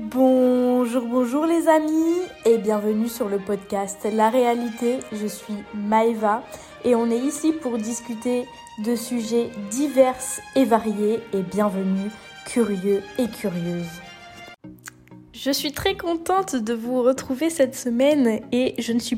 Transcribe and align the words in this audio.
Bonjour, 0.00 1.06
bonjour 1.06 1.44
les 1.44 1.66
amis 1.66 2.20
et 2.46 2.58
bienvenue 2.58 3.08
sur 3.08 3.28
le 3.28 3.40
podcast 3.40 4.06
La 4.12 4.30
réalité. 4.30 4.98
Je 5.12 5.26
suis 5.26 5.54
Maeva 5.74 6.44
et 6.84 6.94
on 6.94 7.10
est 7.10 7.18
ici 7.18 7.52
pour 7.52 7.78
discuter 7.78 8.46
de 8.84 8.94
sujets 8.94 9.50
divers 9.70 10.14
et 10.54 10.64
variés 10.64 11.18
et 11.32 11.42
bienvenue 11.42 12.12
curieux 12.46 13.02
et 13.18 13.26
curieuses. 13.26 14.00
Je 15.32 15.50
suis 15.50 15.72
très 15.72 15.96
contente 15.96 16.54
de 16.54 16.74
vous 16.74 17.02
retrouver 17.02 17.50
cette 17.50 17.74
semaine 17.74 18.40
et 18.52 18.76
je 18.78 18.92
ne 18.92 19.00
suis 19.00 19.16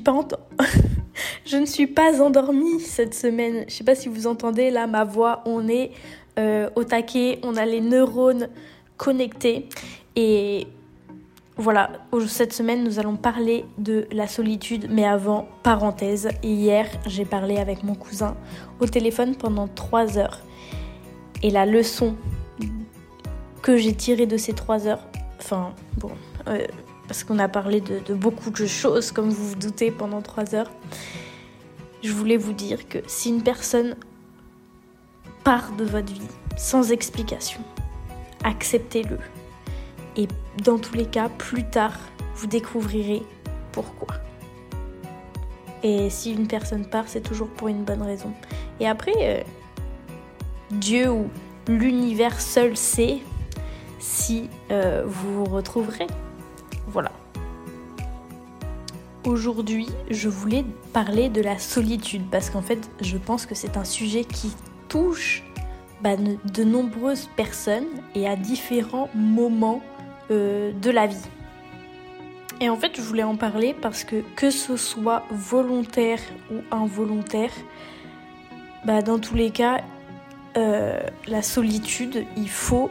pas 1.89 2.23
endormie 2.23 2.81
cette 2.81 3.15
semaine. 3.15 3.67
Je 3.69 3.75
sais 3.75 3.85
pas 3.85 3.95
si 3.95 4.09
vous 4.09 4.27
entendez 4.27 4.71
là 4.71 4.87
ma 4.87 5.05
voix, 5.05 5.43
on 5.45 5.69
est 5.69 5.91
euh, 6.39 6.71
au 6.75 6.85
taquet, 6.85 7.39
on 7.43 7.57
a 7.57 7.67
les 7.67 7.83
neurones 7.83 8.49
connectés 8.97 9.69
et 10.17 10.67
voilà, 11.57 11.91
cette 12.27 12.55
semaine, 12.55 12.85
nous 12.85 12.99
allons 12.99 13.17
parler 13.17 13.67
de 13.77 14.07
la 14.13 14.27
solitude, 14.27 14.87
mais 14.89 15.05
avant, 15.05 15.47
parenthèse, 15.63 16.31
hier, 16.43 16.87
j'ai 17.07 17.27
parlé 17.27 17.59
avec 17.59 17.83
mon 17.83 17.95
cousin 17.95 18.35
au 18.81 18.87
téléphone 18.87 19.37
pendant 19.37 19.69
3 19.69 20.17
heures. 20.17 20.41
Et 21.43 21.51
la 21.51 21.67
leçon 21.67 22.17
que 23.61 23.77
j'ai 23.77 23.95
tirée 23.95 24.25
de 24.25 24.39
ces 24.39 24.55
3 24.55 24.87
heures, 24.87 25.07
enfin, 25.39 25.75
bon, 25.99 26.13
euh, 26.49 26.67
parce 27.07 27.25
qu'on 27.25 27.39
a 27.39 27.49
parlé 27.49 27.83
de, 27.83 27.99
de, 28.07 28.15
beaucoup 28.15 28.51
de 28.51 28.67
choses, 28.67 29.13
comme 29.13 29.29
vous 29.29 29.51
vous 29.51 29.57
doutez, 29.57 29.91
pendant 29.91 30.23
3 30.23 30.55
heures, 30.55 30.71
je 32.03 32.13
voulais 32.13 32.39
vous 32.39 32.55
dire 32.55 32.89
que 32.89 32.99
si 33.07 33.29
une 33.29 33.43
personne 33.43 33.97
part 35.45 35.73
de 35.73 35.85
votre 35.85 36.11
vie 36.11 36.21
sans 36.57 36.91
explication, 36.91 37.61
acceptez-le 38.45 39.19
et 40.17 40.29
dans 40.65 40.79
tous 40.79 40.95
les 40.95 41.07
cas, 41.07 41.29
plus 41.29 41.65
tard, 41.65 41.99
vous 42.35 42.47
découvrirez 42.47 43.23
pourquoi. 43.73 44.17
Et 45.83 46.11
si 46.11 46.33
une 46.33 46.47
personne 46.47 46.85
part, 46.85 47.05
c'est 47.07 47.23
toujours 47.23 47.49
pour 47.49 47.69
une 47.69 47.85
bonne 47.85 48.03
raison. 48.03 48.33
Et 48.81 48.87
après, 48.87 49.13
euh, 49.21 49.43
Dieu 50.71 51.11
ou 51.11 51.31
l'univers 51.69 52.41
seul 52.41 52.77
sait 52.77 53.19
si 53.99 54.49
euh, 54.71 55.05
vous 55.07 55.45
vous 55.45 55.51
retrouverez. 55.51 56.07
Voilà. 56.87 57.13
Aujourd'hui, 59.25 59.89
je 60.11 60.29
voulais 60.29 60.65
parler 60.93 61.29
de 61.29 61.43
la 61.43 61.59
solitude 61.59 62.23
parce 62.31 62.51
qu'en 62.51 62.63
fait, 62.63 62.91
je 63.01 63.19
pense 63.19 63.47
que 63.47 63.55
c'est 63.55 63.77
un 63.77 63.85
sujet 63.85 64.25
qui 64.25 64.53
touche 64.89 65.45
bah, 66.03 66.17
de 66.17 66.65
nombreuses 66.65 67.29
personnes 67.37 67.89
et 68.15 68.27
à 68.27 68.37
différents 68.37 69.11
moments 69.15 69.83
euh, 70.31 70.73
de 70.73 70.91
la 70.91 71.07
vie. 71.07 71.29
Et 72.61 72.69
en 72.69 72.77
fait, 72.77 72.93
je 72.95 73.01
voulais 73.01 73.23
en 73.23 73.37
parler 73.37 73.75
parce 73.75 74.05
que 74.05 74.23
que 74.37 74.51
ce 74.51 74.77
soit 74.77 75.25
volontaire 75.31 76.21
ou 76.53 76.57
involontaire, 76.71 77.53
bah, 78.85 79.01
dans 79.01 79.19
tous 79.19 79.35
les 79.35 79.51
cas, 79.51 79.81
euh, 80.57 81.01
la 81.27 81.43
solitude, 81.43 82.27
il 82.37 82.51
faut... 82.51 82.91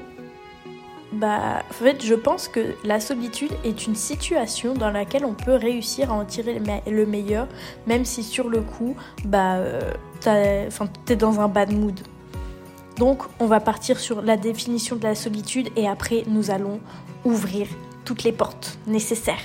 Bah, 1.12 1.64
en 1.70 1.74
fait, 1.74 2.04
je 2.04 2.14
pense 2.14 2.48
que 2.48 2.76
la 2.84 3.00
solitude 3.00 3.52
est 3.64 3.88
une 3.88 3.96
situation 3.96 4.76
dans 4.76 4.92
laquelle 4.92 5.26
on 5.26 5.34
peut 5.34 5.56
réussir 5.56 6.12
à 6.12 6.16
en 6.16 6.26
tirer 6.26 6.62
le 6.88 7.06
meilleur, 7.06 7.48
même 7.88 8.06
si 8.06 8.22
sur 8.22 8.48
le 8.48 8.62
coup, 8.62 8.96
bah, 9.26 9.56
euh, 9.56 9.94
t'es 11.06 11.16
dans 11.16 11.40
un 11.40 11.48
bad 11.48 11.72
mood. 11.72 12.00
Donc, 12.98 13.24
on 13.40 13.46
va 13.46 13.60
partir 13.60 14.00
sur 14.00 14.22
la 14.22 14.36
définition 14.36 14.98
de 14.98 15.04
la 15.04 15.16
solitude 15.16 15.70
et 15.76 15.88
après, 15.88 16.24
nous 16.28 16.52
allons 16.52 16.80
ouvrir 17.26 17.68
toutes 18.06 18.24
les 18.24 18.32
portes 18.32 18.78
nécessaires. 18.88 19.38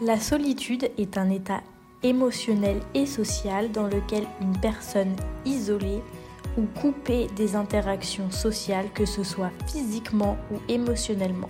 La 0.00 0.18
solitude 0.18 0.90
est 0.98 1.18
un 1.18 1.30
état 1.30 1.62
émotionnel 2.02 2.80
et 2.94 3.06
social 3.06 3.72
dans 3.72 3.86
lequel 3.86 4.24
une 4.40 4.58
personne 4.60 5.16
isolée 5.44 6.02
ou 6.58 6.62
coupée 6.80 7.28
des 7.36 7.56
interactions 7.56 8.30
sociales, 8.30 8.86
que 8.94 9.06
ce 9.06 9.24
soit 9.24 9.50
physiquement 9.66 10.36
ou 10.52 10.58
émotionnellement. 10.68 11.48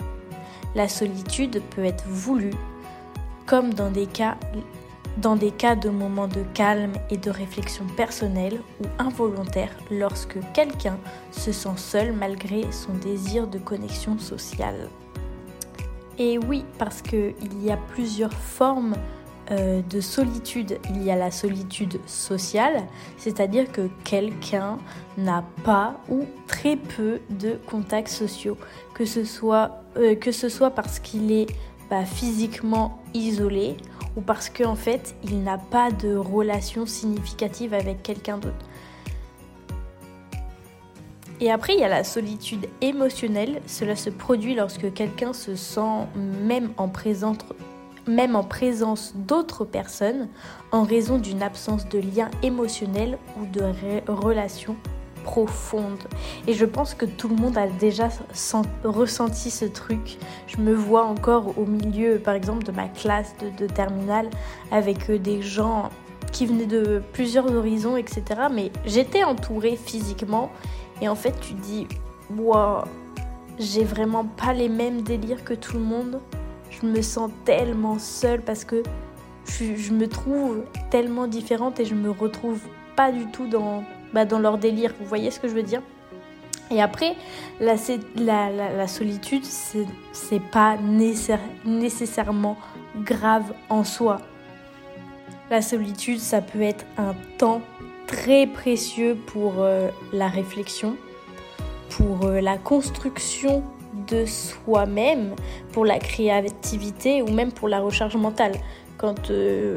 La 0.75 0.89
solitude 0.89 1.63
peut 1.75 1.85
être 1.85 2.07
voulue, 2.07 2.55
comme 3.47 3.75
dans 3.75 3.91
des 3.91 4.07
cas, 4.07 4.37
dans 5.19 5.37
des 5.37 5.51
cas 5.51 5.77
de 5.77 5.89
moments 5.91 6.29
de 6.29 6.43
calme 6.55 6.93
et 7.11 7.17
de 7.17 7.31
réflexion 7.31 7.87
personnelle 7.97 8.61
ou 8.81 8.87
involontaire 8.99 9.71
lorsque 9.91 10.39
quelqu'un 10.53 10.99
se 11.31 11.53
sent 11.53 11.77
seul 11.77 12.13
malgré 12.13 12.71
son 12.73 12.95
désir 12.95 13.47
de 13.47 13.59
connexion 13.59 14.19
sociale. 14.19 14.89
Et 16.19 16.39
oui, 16.39 16.65
parce 16.79 17.03
qu'il 17.03 17.63
y 17.63 17.71
a 17.71 17.77
plusieurs 17.77 18.33
formes 18.33 18.95
euh, 19.51 19.83
de 19.83 20.01
solitude. 20.01 20.79
Il 20.89 21.03
y 21.03 21.11
a 21.11 21.17
la 21.17 21.31
solitude 21.31 22.01
sociale, 22.07 22.85
c'est-à-dire 23.19 23.71
que 23.71 23.91
quelqu'un 24.05 24.79
n'a 25.19 25.45
pas 25.65 26.01
ou 26.09 26.25
très 26.47 26.77
peu 26.77 27.21
de 27.29 27.59
contacts 27.67 28.09
sociaux, 28.09 28.57
que 28.95 29.05
ce 29.05 29.25
soit, 29.25 29.83
euh, 29.97 30.15
que 30.15 30.33
ce 30.33 30.49
soit 30.49 30.71
parce 30.71 30.99
qu'il 30.99 31.31
est 31.31 31.47
physiquement 32.05 32.99
isolé 33.15 33.77
ou 34.17 34.21
parce 34.21 34.49
qu'en 34.49 34.75
fait 34.75 35.15
il 35.23 35.43
n'a 35.43 35.59
pas 35.59 35.91
de 35.91 36.17
relation 36.17 36.87
significative 36.87 37.75
avec 37.75 38.03
quelqu'un 38.03 38.39
d'autre. 38.39 38.67
Et 41.41 41.51
après, 41.51 41.75
il 41.75 41.81
y 41.81 41.85
a 41.85 41.89
la 41.89 42.05
solitude 42.05 42.69
émotionnelle. 42.81 43.61
Cela 43.67 43.97
se 43.97 44.09
produit 44.09 44.55
lorsque 44.55 44.93
quelqu'un 44.95 45.33
se 45.33 45.57
sent 45.57 46.07
même 46.17 46.71
en 46.77 46.89
présence, 46.89 47.39
même 48.07 48.37
en 48.37 48.45
présence 48.45 49.15
d'autres 49.17 49.65
personnes 49.65 50.29
en 50.71 50.85
raison 50.85 51.19
d'une 51.19 51.43
absence 51.43 51.89
de 51.89 51.99
lien 51.99 52.31
émotionnel 52.43 53.19
ou 53.39 53.47
de 53.47 53.63
relation 54.11 54.77
profonde. 55.25 56.05
Et 56.47 56.55
je 56.55 56.65
pense 56.65 56.95
que 56.95 57.07
tout 57.07 57.29
le 57.29 57.35
monde 57.35 57.59
a 57.59 57.67
déjà 57.67 58.09
ressenti 58.85 59.51
ce 59.51 59.65
truc. 59.65 60.19
Je 60.47 60.59
me 60.59 60.73
vois 60.73 61.05
encore 61.05 61.59
au 61.59 61.65
milieu, 61.65 62.19
par 62.19 62.35
exemple, 62.35 62.63
de 62.63 62.71
ma 62.71 62.87
classe 62.87 63.35
de, 63.59 63.67
terminale 63.67 64.31
avec 64.71 65.11
euh, 65.11 65.19
des 65.19 65.43
gens 65.43 65.91
qui 66.31 66.47
venaient 66.47 66.67
de 66.67 67.03
plusieurs 67.13 67.53
horizons, 67.53 67.97
etc. 67.97 68.23
Mais 68.53 68.71
j'étais 68.85 69.25
entourée 69.25 69.77
physiquement. 69.77 70.51
Et 71.01 71.09
en 71.09 71.17
fait, 71.17 71.35
tu 71.41 71.55
dis, 71.55 71.89
wow, 72.37 72.85
j'ai 73.59 73.85
vraiment 73.85 74.25
pas 74.25 74.53
les 74.53 74.69
mêmes 74.69 75.03
délires 75.03 75.43
que 75.43 75.55
tout 75.55 75.75
le 75.75 75.83
monde. 75.83 76.21
Je 76.71 76.87
me 76.87 77.03
sens 77.03 77.31
tellement 77.45 77.99
seule 77.99 78.43
parce 78.43 78.65
que 78.65 78.83
je, 79.47 79.77
je 79.77 79.93
me 79.93 80.09
trouve 80.09 80.65
tellement 80.91 81.27
différente 81.27 81.81
et 81.81 81.85
je 81.85 81.95
me 81.95 82.11
retrouve 82.11 82.61
pas 82.97 83.11
du 83.13 83.27
tout 83.27 83.47
dans 83.47 83.85
bah, 84.15 84.25
dans 84.25 84.39
leur 84.39 84.57
délire. 84.57 84.95
Vous 84.99 85.07
voyez 85.07 85.31
ce 85.31 85.41
que 85.41 85.49
je 85.49 85.55
veux 85.55 85.63
dire? 85.63 85.83
Et 86.71 86.81
après, 86.81 87.15
la, 87.61 87.75
la, 88.17 88.51
la, 88.51 88.87
solitude, 88.87 89.45
c'est 89.45 90.41
pas 90.51 90.79
nécessairement 90.79 92.57
grave 93.03 93.53
en 93.69 93.85
soi. 93.85 94.21
La 95.51 95.61
solitude, 95.61 96.21
ça 96.21 96.41
peut 96.41 96.63
être 96.63 96.87
un 96.97 97.15
temps 97.37 97.61
très 98.07 98.47
précieux 98.47 99.17
pour 99.27 99.55
euh, 99.59 99.89
la 100.13 100.29
réflexion, 100.29 100.97
pour 101.91 102.25
euh, 102.25 102.41
la 102.41 102.57
construction 102.57 103.63
de 104.09 104.25
soi-même, 104.25 105.35
pour 105.73 105.85
la 105.85 105.99
créativité 105.99 107.23
ou 107.23 107.29
même 107.29 107.53
pour 107.53 107.69
la 107.69 107.81
recharge 107.81 108.17
mentale. 108.17 108.53
Quand 108.97 109.31
euh, 109.31 109.77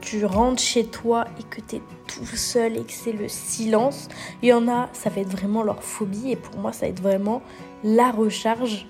tu 0.00 0.24
rentres 0.24 0.62
chez 0.62 0.84
toi 0.84 1.24
et 1.38 1.42
que 1.42 1.60
tu 1.60 1.76
es 1.76 1.82
tout 2.06 2.24
seul 2.36 2.76
et 2.76 2.82
que 2.82 2.92
c'est 2.92 3.12
le 3.12 3.28
silence, 3.28 4.08
il 4.42 4.48
y 4.48 4.52
en 4.52 4.68
a, 4.68 4.88
ça 4.92 5.10
va 5.10 5.20
être 5.20 5.30
vraiment 5.30 5.62
leur 5.62 5.82
phobie 5.82 6.32
et 6.32 6.36
pour 6.36 6.56
moi, 6.58 6.72
ça 6.72 6.86
va 6.86 6.90
être 6.90 7.02
vraiment 7.02 7.42
la 7.84 8.10
recharge 8.10 8.86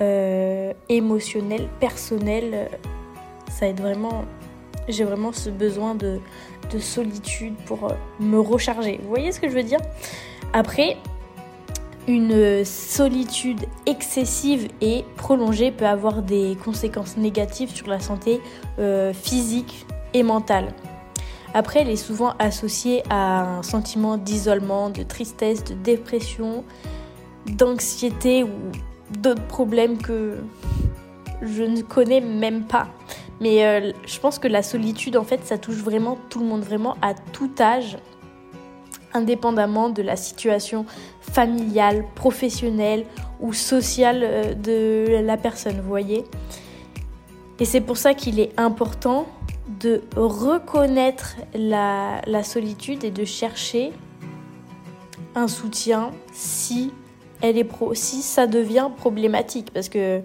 euh, 0.00 0.72
émotionnelle, 0.88 1.68
personnelle. 1.80 2.68
Ça 3.50 3.66
va 3.66 3.68
être 3.68 3.80
vraiment. 3.80 4.24
J'ai 4.88 5.04
vraiment 5.04 5.32
ce 5.32 5.48
besoin 5.50 5.94
de, 5.94 6.18
de 6.72 6.78
solitude 6.78 7.54
pour 7.66 7.84
euh, 7.84 7.94
me 8.18 8.38
recharger. 8.38 8.98
Vous 9.02 9.08
voyez 9.08 9.30
ce 9.32 9.40
que 9.40 9.48
je 9.48 9.54
veux 9.54 9.62
dire? 9.62 9.80
Après, 10.52 10.96
une 12.08 12.64
solitude 12.64 13.60
excessive 13.86 14.68
et 14.80 15.04
prolongée 15.16 15.70
peut 15.70 15.86
avoir 15.86 16.22
des 16.22 16.56
conséquences 16.64 17.16
négatives 17.16 17.70
sur 17.70 17.86
la 17.86 18.00
santé 18.00 18.40
euh, 18.78 19.12
physique, 19.12 19.86
et 20.14 20.22
mentale. 20.22 20.72
Après, 21.54 21.80
elle 21.80 21.90
est 21.90 21.96
souvent 21.96 22.34
associée 22.38 23.02
à 23.10 23.58
un 23.58 23.62
sentiment 23.62 24.16
d'isolement, 24.16 24.88
de 24.88 25.02
tristesse, 25.02 25.64
de 25.64 25.74
dépression, 25.74 26.64
d'anxiété 27.46 28.42
ou 28.44 28.50
d'autres 29.18 29.46
problèmes 29.46 29.98
que 29.98 30.38
je 31.42 31.62
ne 31.62 31.82
connais 31.82 32.20
même 32.20 32.64
pas. 32.64 32.88
Mais 33.40 33.66
euh, 33.66 33.92
je 34.06 34.18
pense 34.18 34.38
que 34.38 34.48
la 34.48 34.62
solitude, 34.62 35.16
en 35.16 35.24
fait, 35.24 35.44
ça 35.44 35.58
touche 35.58 35.76
vraiment 35.76 36.16
tout 36.30 36.38
le 36.38 36.46
monde, 36.46 36.62
vraiment 36.62 36.96
à 37.02 37.12
tout 37.14 37.50
âge, 37.60 37.98
indépendamment 39.12 39.90
de 39.90 40.00
la 40.00 40.16
situation 40.16 40.86
familiale, 41.20 42.04
professionnelle 42.14 43.04
ou 43.40 43.52
sociale 43.52 44.56
de 44.62 45.20
la 45.22 45.36
personne, 45.36 45.80
vous 45.80 45.88
voyez. 45.88 46.24
Et 47.58 47.64
c'est 47.64 47.80
pour 47.80 47.96
ça 47.96 48.14
qu'il 48.14 48.40
est 48.40 48.58
important 48.58 49.26
de 49.68 50.02
reconnaître 50.16 51.36
la, 51.54 52.42
solitude 52.42 53.04
et 53.04 53.10
de 53.10 53.24
chercher 53.24 53.92
un 55.34 55.48
soutien 55.48 56.10
si 56.32 56.92
elle 57.40 57.56
est 57.56 57.64
pro, 57.64 57.94
si 57.94 58.22
ça 58.22 58.46
devient 58.46 58.88
problématique 58.96 59.70
parce 59.72 59.88
que 59.88 60.20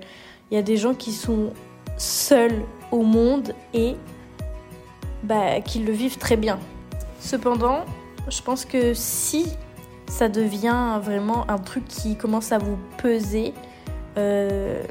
il 0.50 0.56
y 0.56 0.58
a 0.58 0.62
des 0.62 0.78
gens 0.78 0.94
qui 0.94 1.12
sont 1.12 1.52
seuls 1.98 2.64
au 2.92 3.02
monde 3.02 3.54
et 3.74 3.96
bah, 5.24 5.60
qui 5.62 5.80
le 5.80 5.92
vivent 5.92 6.18
très 6.18 6.38
bien. 6.38 6.60
Cependant, 7.20 7.86
je 8.30 8.42
pense 8.42 8.66
que 8.66 8.94
si 8.94 9.48
ça 10.08 10.30
devient 10.30 11.00
vraiment 11.02 11.50
un 11.50 11.58
truc 11.58 11.86
qui 11.86 12.16
commence 12.16 12.52
à 12.52 12.58
vous 12.58 12.78
peser, 12.98 13.54
euh, 14.18 14.82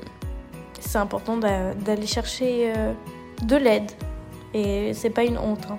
c'est 0.80 0.98
important 0.98 1.36
d'aller 1.36 2.06
chercher 2.06 2.72
euh, 2.76 2.92
de 3.42 3.56
l'aide. 3.56 3.90
Et 4.56 4.94
c'est 4.94 5.10
pas 5.10 5.24
une 5.24 5.36
honte. 5.36 5.66
Hein. 5.70 5.78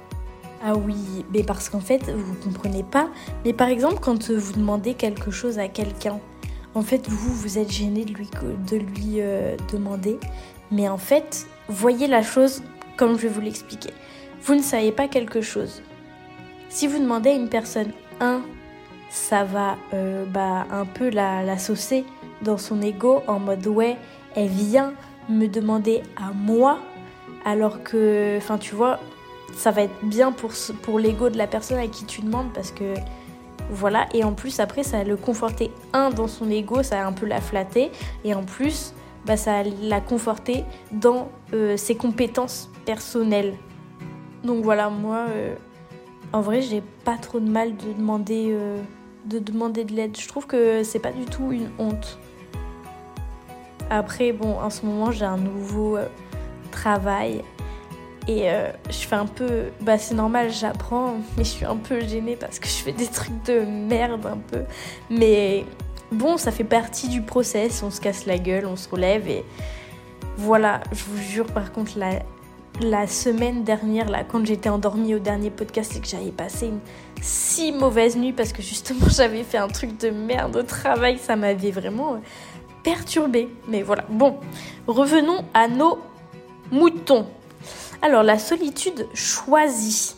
Ah 0.63 0.75
oui, 0.75 1.25
mais 1.33 1.41
parce 1.41 1.67
qu'en 1.67 1.79
fait, 1.79 2.11
vous 2.11 2.35
comprenez 2.35 2.83
pas. 2.83 3.09
Mais 3.43 3.53
par 3.53 3.69
exemple, 3.69 3.97
quand 3.99 4.29
vous 4.29 4.53
demandez 4.53 4.93
quelque 4.93 5.31
chose 5.31 5.57
à 5.57 5.67
quelqu'un, 5.67 6.19
en 6.75 6.83
fait, 6.83 7.09
vous, 7.09 7.33
vous 7.33 7.57
êtes 7.57 7.71
gêné 7.71 8.05
de 8.05 8.13
lui, 8.13 8.29
de 8.69 8.77
lui 8.77 9.15
euh, 9.19 9.57
demander. 9.71 10.19
Mais 10.71 10.87
en 10.87 10.99
fait, 10.99 11.47
voyez 11.67 12.05
la 12.05 12.21
chose 12.21 12.61
comme 12.97 13.17
je 13.17 13.23
vais 13.23 13.33
vous 13.33 13.41
l'expliquer. 13.41 13.89
Vous 14.43 14.53
ne 14.53 14.61
savez 14.61 14.91
pas 14.91 15.07
quelque 15.07 15.41
chose. 15.41 15.81
Si 16.69 16.85
vous 16.85 16.99
demandez 16.99 17.31
à 17.31 17.33
une 17.33 17.49
personne, 17.49 17.91
un, 18.19 18.41
ça 19.09 19.43
va 19.43 19.77
euh, 19.95 20.25
bah, 20.25 20.67
un 20.71 20.85
peu 20.85 21.09
la, 21.09 21.41
la 21.41 21.57
saucer 21.57 22.05
dans 22.43 22.57
son 22.59 22.81
ego 22.83 23.23
en 23.27 23.39
mode 23.39 23.65
ouais, 23.65 23.97
elle 24.35 24.49
vient 24.49 24.93
me 25.29 25.47
demander 25.47 26.03
à 26.15 26.31
moi, 26.31 26.79
alors 27.47 27.81
que, 27.81 28.35
enfin, 28.35 28.57
tu 28.57 28.75
vois, 28.75 28.99
ça 29.53 29.71
va 29.71 29.83
être 29.83 30.03
bien 30.03 30.33
pour, 30.33 30.99
l'ego 30.99 31.29
de 31.29 31.37
la 31.37 31.47
personne 31.47 31.77
à 31.79 31.87
qui 31.87 32.03
tu 32.03 32.19
demandes 32.21 32.51
parce 32.53 32.71
que 32.71 32.93
voilà. 33.69 34.05
Et 34.13 34.25
en 34.25 34.33
plus, 34.33 34.59
après, 34.59 34.83
ça 34.83 34.97
va 34.97 35.03
le 35.05 35.15
conforter, 35.15 35.71
un, 35.93 36.09
dans 36.09 36.27
son 36.27 36.49
ego, 36.51 36.83
ça 36.83 36.97
va 36.97 37.07
un 37.07 37.13
peu 37.13 37.25
la 37.25 37.39
flatter, 37.39 37.89
et 38.25 38.33
en 38.33 38.43
plus, 38.43 38.93
bah, 39.25 39.37
ça 39.37 39.63
va 39.63 39.69
la 39.81 40.01
conforter 40.01 40.65
dans 40.91 41.29
euh, 41.53 41.77
ses 41.77 41.95
compétences 41.95 42.69
personnelles. 42.85 43.53
Donc 44.43 44.61
voilà, 44.65 44.89
moi, 44.89 45.27
euh, 45.29 45.55
en 46.33 46.41
vrai, 46.41 46.61
j'ai 46.61 46.83
pas 47.05 47.15
trop 47.15 47.39
de 47.39 47.49
mal 47.49 47.77
de 47.77 47.93
demander, 47.93 48.47
euh, 48.49 48.77
de, 49.23 49.39
demander 49.39 49.85
de 49.85 49.93
l'aide. 49.93 50.17
Je 50.19 50.27
trouve 50.27 50.47
que 50.47 50.83
c'est 50.83 50.99
pas 50.99 51.13
du 51.13 51.23
tout 51.23 51.53
une 51.53 51.69
honte. 51.79 52.19
Après, 53.89 54.33
bon, 54.33 54.59
en 54.59 54.69
ce 54.69 54.85
moment, 54.85 55.11
j'ai 55.11 55.23
un 55.23 55.37
nouveau 55.37 55.97
travail 56.77 57.41
et 58.27 58.51
euh, 58.51 58.71
je 58.89 59.07
fais 59.07 59.15
un 59.15 59.25
peu. 59.25 59.69
Bah, 59.81 59.97
c'est 59.97 60.15
normal, 60.15 60.51
j'apprends, 60.51 61.15
mais 61.37 61.43
je 61.43 61.49
suis 61.49 61.65
un 61.65 61.77
peu 61.77 62.01
gênée 62.01 62.35
parce 62.35 62.59
que 62.59 62.67
je 62.67 62.75
fais 62.75 62.91
des 62.91 63.07
trucs 63.07 63.43
de 63.45 63.61
merde 63.61 64.25
un 64.25 64.37
peu. 64.37 64.63
Mais 65.09 65.65
bon, 66.11 66.37
ça 66.37 66.51
fait 66.51 66.65
partie 66.65 67.07
du 67.07 67.21
process. 67.21 67.83
On 67.83 67.91
se 67.91 68.01
casse 68.01 68.25
la 68.25 68.37
gueule, 68.37 68.65
on 68.65 68.75
se 68.75 68.89
relève 68.89 69.29
et 69.29 69.45
voilà. 70.37 70.81
Je 70.91 71.03
vous 71.05 71.17
jure, 71.17 71.45
par 71.45 71.71
contre, 71.71 71.97
la, 71.97 72.19
la 72.81 73.07
semaine 73.07 73.63
dernière, 73.63 74.09
là, 74.09 74.25
quand 74.25 74.45
j'étais 74.45 74.69
endormie 74.69 75.15
au 75.15 75.19
dernier 75.19 75.49
podcast 75.49 75.95
et 75.95 76.01
que 76.01 76.07
j'avais 76.07 76.31
passé 76.31 76.67
une 76.67 76.79
si 77.21 77.71
mauvaise 77.71 78.17
nuit 78.17 78.33
parce 78.33 78.51
que 78.51 78.61
justement 78.61 79.07
j'avais 79.09 79.43
fait 79.43 79.57
un 79.57 79.69
truc 79.69 79.97
de 79.97 80.09
merde 80.09 80.57
au 80.57 80.63
travail, 80.63 81.17
ça 81.17 81.37
m'avait 81.37 81.71
vraiment 81.71 82.21
perturbé. 82.83 83.47
Mais 83.69 83.83
voilà, 83.83 84.03
bon, 84.09 84.35
revenons 84.85 85.45
à 85.53 85.69
nos 85.69 85.97
moutons. 86.71 87.27
Alors, 88.01 88.23
la 88.23 88.37
solitude 88.37 89.07
choisie. 89.13 90.15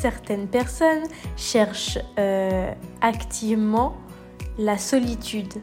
Certaines 0.00 0.46
personnes 0.46 1.04
cherchent 1.36 1.98
euh, 2.18 2.72
activement 3.00 3.96
la 4.58 4.78
solitude, 4.78 5.54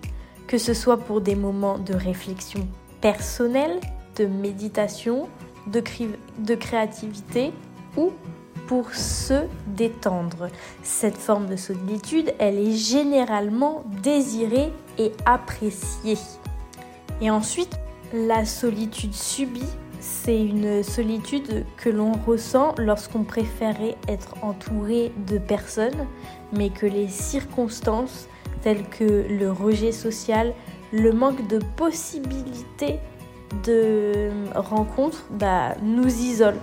que 0.48 0.57
ce 0.57 0.74
soit 0.74 0.98
pour 0.98 1.22
des 1.22 1.36
moments 1.36 1.78
de 1.78 1.94
réflexion 1.94 2.68
personnelle, 3.02 3.80
de 4.16 4.25
méditation, 4.25 5.28
de, 5.68 5.84
de 6.40 6.56
créativité 6.56 7.51
ou 7.98 8.12
pour 8.68 8.94
se 8.94 9.46
détendre. 9.68 10.50
Cette 10.84 11.18
forme 11.18 11.48
de 11.48 11.56
solitude, 11.56 12.34
elle 12.40 12.58
est 12.58 12.75
généralement 12.75 13.84
désirée 14.01 14.72
et 14.98 15.12
appréciée. 15.25 16.18
Et 17.22 17.30
ensuite, 17.30 17.78
la 18.13 18.46
solitude 18.46 19.13
subie, 19.13 19.69
c'est 20.06 20.40
une 20.40 20.84
solitude 20.84 21.66
que 21.78 21.90
l'on 21.90 22.12
ressent 22.12 22.75
lorsqu'on 22.78 23.24
préférait 23.24 23.98
être 24.07 24.36
entouré 24.44 25.12
de 25.28 25.40
personnes, 25.40 26.07
mais 26.54 26.69
que 26.69 26.86
les 26.86 27.07
circonstances 27.07 28.28
telles 28.62 28.88
que 28.88 29.25
le 29.28 29.52
rejet 29.52 29.92
social, 29.92 30.54
le 30.92 31.12
manque 31.12 31.48
de 31.48 31.60
possibilités 31.75 33.00
de 33.63 34.30
rencontres 34.54 35.25
bah, 35.31 35.75
nous 35.81 36.08
isolent. 36.08 36.62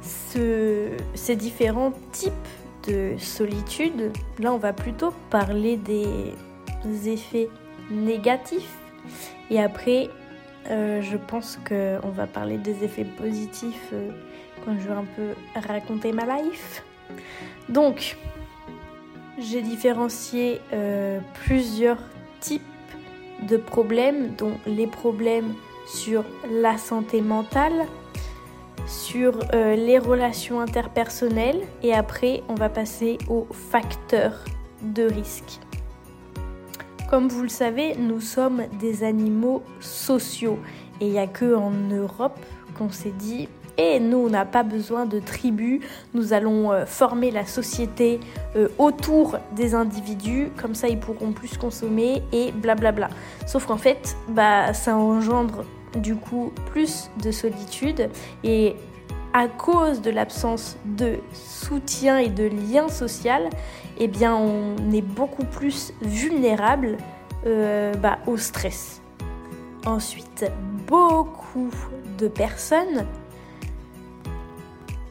Ces 0.00 1.36
différents 1.36 1.92
types 2.12 2.32
de 2.86 3.14
solitude, 3.18 4.10
là 4.38 4.52
on 4.54 4.58
va 4.58 4.72
plutôt 4.72 5.12
parler 5.30 5.76
des 5.76 7.08
effets 7.08 7.50
négatifs 7.90 8.78
et 9.50 9.60
après 9.60 10.08
euh, 10.70 11.00
je 11.00 11.16
pense 11.16 11.58
qu'on 11.66 12.10
va 12.10 12.26
parler 12.26 12.58
des 12.58 12.84
effets 12.84 13.04
positifs 13.04 13.88
euh, 13.92 14.10
quand 14.64 14.74
je 14.78 14.88
vais 14.88 14.94
un 14.94 15.06
peu 15.16 15.34
raconter 15.66 16.12
ma 16.12 16.24
life. 16.24 16.84
Donc 17.68 18.16
j'ai 19.38 19.62
différencié 19.62 20.60
euh, 20.72 21.20
plusieurs 21.44 21.98
types 22.40 22.62
de 23.48 23.56
problèmes, 23.56 24.34
dont 24.34 24.58
les 24.66 24.86
problèmes 24.86 25.54
sur 25.86 26.24
la 26.50 26.76
santé 26.76 27.22
mentale, 27.22 27.86
sur 28.86 29.38
les 29.52 29.98
relations 29.98 30.60
interpersonnelles 30.60 31.60
et 31.82 31.94
après 31.94 32.42
on 32.48 32.54
va 32.54 32.68
passer 32.68 33.18
aux 33.28 33.46
facteurs 33.52 34.44
de 34.82 35.04
risque. 35.04 35.60
Comme 37.08 37.28
vous 37.28 37.42
le 37.42 37.48
savez, 37.48 37.94
nous 37.96 38.20
sommes 38.20 38.64
des 38.78 39.02
animaux 39.02 39.62
sociaux. 39.80 40.58
Et 41.00 41.06
il 41.06 41.12
n'y 41.12 41.18
a 41.18 41.26
que 41.26 41.54
en 41.54 41.70
Europe 41.70 42.38
qu'on 42.76 42.90
s'est 42.90 43.14
dit 43.16 43.48
et 43.80 43.94
eh, 43.94 44.00
nous 44.00 44.18
on 44.18 44.28
n'a 44.28 44.44
pas 44.44 44.64
besoin 44.64 45.06
de 45.06 45.20
tribus, 45.20 45.80
nous 46.12 46.32
allons 46.32 46.72
euh, 46.72 46.84
former 46.84 47.30
la 47.30 47.46
société 47.46 48.18
euh, 48.56 48.66
autour 48.76 49.38
des 49.54 49.76
individus, 49.76 50.48
comme 50.60 50.74
ça 50.74 50.88
ils 50.88 50.98
pourront 50.98 51.30
plus 51.30 51.56
consommer 51.56 52.20
et 52.32 52.50
blablabla. 52.50 53.08
Sauf 53.46 53.66
qu'en 53.66 53.76
fait, 53.76 54.16
bah 54.28 54.74
ça 54.74 54.96
engendre 54.96 55.64
du 55.96 56.16
coup 56.16 56.52
plus 56.72 57.08
de 57.22 57.30
solitude. 57.30 58.10
Et 58.42 58.74
à 59.32 59.48
cause 59.48 60.00
de 60.00 60.10
l'absence 60.10 60.76
de 60.84 61.18
soutien 61.32 62.18
et 62.18 62.28
de 62.28 62.44
lien 62.44 62.88
social, 62.88 63.50
eh 63.98 64.08
bien 64.08 64.34
on 64.36 64.76
est 64.92 65.02
beaucoup 65.02 65.44
plus 65.44 65.92
vulnérable 66.02 66.96
euh, 67.46 67.94
bah, 67.94 68.18
au 68.26 68.36
stress. 68.36 69.02
Ensuite, 69.86 70.50
beaucoup 70.86 71.70
de 72.18 72.28
personnes 72.28 73.06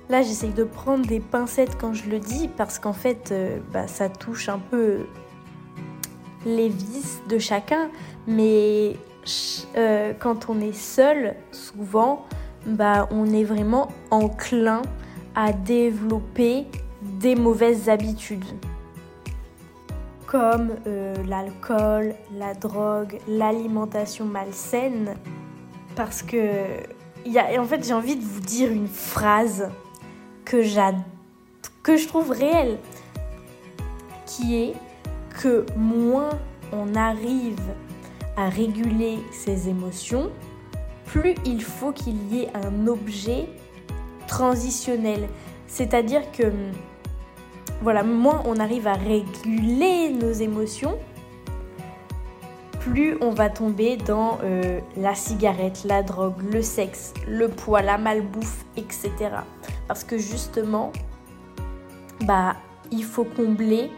Là, 0.09 0.21
j'essaye 0.21 0.51
de 0.51 0.63
prendre 0.63 1.05
des 1.05 1.19
pincettes 1.19 1.77
quand 1.77 1.93
je 1.93 2.09
le 2.09 2.19
dis 2.19 2.47
parce 2.47 2.79
qu'en 2.79 2.93
fait, 2.93 3.31
euh, 3.31 3.59
bah, 3.73 3.87
ça 3.87 4.07
touche 4.07 4.47
un 4.47 4.59
peu 4.59 5.05
les 6.45 6.69
vices 6.69 7.21
de 7.27 7.37
chacun. 7.37 7.89
Mais 8.25 8.95
euh, 9.75 10.13
quand 10.17 10.49
on 10.49 10.61
est 10.61 10.75
seul, 10.75 11.35
souvent, 11.51 12.25
bah, 12.67 13.07
on 13.11 13.33
est 13.33 13.43
vraiment 13.43 13.89
enclin 14.11 14.81
à 15.35 15.53
développer 15.53 16.65
des 17.01 17.35
mauvaises 17.35 17.89
habitudes 17.89 18.45
comme 20.27 20.75
euh, 20.85 21.15
l'alcool, 21.25 22.13
la 22.37 22.53
drogue, 22.53 23.17
l'alimentation 23.27 24.25
malsaine. 24.25 25.15
Parce 25.95 26.21
que, 26.21 26.51
y 27.25 27.39
a, 27.39 27.59
en 27.59 27.65
fait, 27.65 27.83
j'ai 27.83 27.93
envie 27.93 28.17
de 28.17 28.23
vous 28.23 28.41
dire 28.41 28.71
une 28.71 28.89
phrase 28.89 29.69
que, 30.45 30.61
que 31.81 31.97
je 31.97 32.07
trouve 32.07 32.31
réelle, 32.31 32.77
qui 34.25 34.55
est 34.55 34.73
que 35.41 35.65
moins 35.77 36.29
on 36.73 36.93
arrive 36.95 37.61
à 38.35 38.49
réguler 38.49 39.19
ses 39.31 39.69
émotions, 39.69 40.29
plus 41.07 41.35
il 41.45 41.63
faut 41.63 41.91
qu'il 41.91 42.31
y 42.31 42.43
ait 42.43 42.49
un 42.53 42.87
objet 42.87 43.47
transitionnel. 44.27 45.27
C'est-à-dire 45.67 46.31
que, 46.31 46.51
voilà, 47.81 48.03
moins 48.03 48.43
on 48.45 48.57
arrive 48.57 48.87
à 48.87 48.93
réguler 48.93 50.09
nos 50.09 50.31
émotions, 50.31 50.97
plus 52.79 53.17
on 53.21 53.31
va 53.31 53.49
tomber 53.49 53.97
dans 53.97 54.37
euh, 54.43 54.79
la 54.95 55.15
cigarette, 55.15 55.83
la 55.85 56.03
drogue, 56.03 56.41
le 56.53 56.61
sexe, 56.61 57.13
le 57.27 57.49
poids, 57.49 57.81
la 57.81 57.97
malbouffe, 57.97 58.65
etc. 58.77 59.11
Parce 59.87 60.03
que 60.03 60.17
justement, 60.17 60.91
bah, 62.21 62.55
il 62.91 63.03
faut 63.03 63.25
combler. 63.25 63.89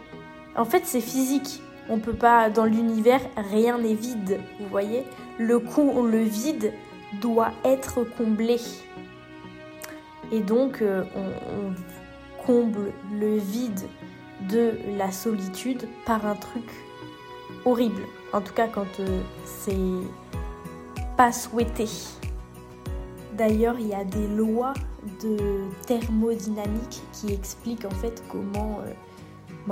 En 0.56 0.66
fait, 0.66 0.84
c'est 0.86 1.02
physique. 1.02 1.62
On 1.90 2.00
peut 2.00 2.14
pas, 2.14 2.50
dans 2.50 2.66
l'univers, 2.66 3.22
rien 3.36 3.78
n'est 3.80 3.94
vide. 3.94 4.40
Vous 4.60 4.68
voyez? 4.70 5.04
Le 5.40 5.60
coup, 5.60 6.06
le 6.06 6.20
vide 6.20 6.74
doit 7.22 7.52
être 7.64 8.04
comblé. 8.04 8.58
Et 10.32 10.42
donc, 10.42 10.82
euh, 10.82 11.04
on, 11.16 11.74
comble 12.46 12.94
le 13.12 13.38
vide 13.38 13.82
de 14.50 14.74
la 14.98 15.12
solitude 15.12 15.88
par 16.06 16.26
un 16.26 16.36
truc 16.36 16.64
horrible. 17.66 18.02
En 18.34 18.42
tout 18.42 18.54
cas, 18.54 18.68
quand 18.68 19.00
euh, 19.02 19.22
c'est 19.44 19.76
pas 21.18 21.32
souhaité. 21.32 21.86
D'ailleurs, 23.34 23.76
il 23.80 23.88
y 23.88 23.94
a 23.94 24.04
des 24.04 24.28
lois 24.28 24.74
de 25.22 25.38
thermodynamique 25.86 27.02
qui 27.12 27.34
expliquent 27.34 27.86
en 27.86 27.92
fait 27.92 28.24
comment, 28.30 28.80
euh, 28.86 28.94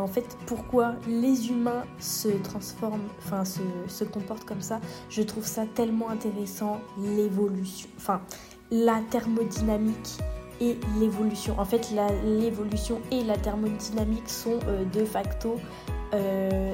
en 0.02 0.08
fait, 0.08 0.38
pourquoi 0.46 0.96
les 1.08 1.50
humains 1.50 1.84
se 2.00 2.28
transforment, 2.28 3.08
enfin 3.20 3.46
se, 3.46 3.62
se, 3.88 4.04
comportent 4.04 4.46
comme 4.46 4.62
ça. 4.62 4.80
Je 5.10 5.22
trouve 5.22 5.46
ça 5.46 5.66
tellement 5.66 6.10
intéressant, 6.10 6.80
l'évolution, 6.98 7.90
enfin 7.98 8.22
la 8.72 9.02
thermodynamique 9.10 10.18
et 10.60 10.78
l'évolution. 11.00 11.56
En 11.58 11.66
fait, 11.66 11.94
l'évolution 12.26 13.02
et 13.12 13.24
la 13.24 13.38
thermodynamique 13.38 14.30
sont 14.30 14.60
euh, 14.68 14.84
de 14.86 15.06
facto 15.06 15.56
euh, 16.14 16.74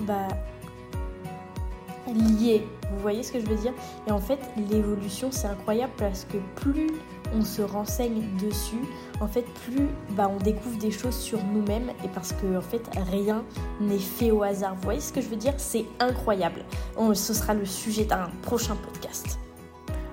bah, 0.00 0.28
liées. 2.06 2.66
Vous 2.92 2.98
voyez 3.00 3.22
ce 3.22 3.32
que 3.32 3.40
je 3.40 3.46
veux 3.46 3.56
dire? 3.56 3.72
Et 4.06 4.12
en 4.12 4.20
fait, 4.20 4.38
l'évolution, 4.70 5.30
c'est 5.30 5.46
incroyable 5.46 5.92
parce 5.96 6.24
que 6.24 6.38
plus 6.56 6.88
on 7.34 7.42
se 7.42 7.62
renseigne 7.62 8.22
dessus, 8.40 8.84
en 9.20 9.26
fait, 9.26 9.44
plus 9.66 9.88
bah, 10.10 10.30
on 10.32 10.42
découvre 10.42 10.78
des 10.78 10.90
choses 10.90 11.16
sur 11.16 11.38
nous-mêmes 11.44 11.90
et 12.04 12.08
parce 12.08 12.32
que 12.32 12.56
en 12.56 12.62
fait, 12.62 12.82
rien 13.10 13.44
n'est 13.80 13.98
fait 13.98 14.30
au 14.30 14.42
hasard. 14.42 14.74
Vous 14.76 14.82
voyez 14.82 15.00
ce 15.00 15.12
que 15.12 15.20
je 15.20 15.28
veux 15.28 15.36
dire? 15.36 15.54
C'est 15.58 15.84
incroyable. 15.98 16.64
ce 17.14 17.34
sera 17.34 17.54
le 17.54 17.64
sujet 17.64 18.04
d'un 18.04 18.30
prochain 18.42 18.76
podcast. 18.76 19.38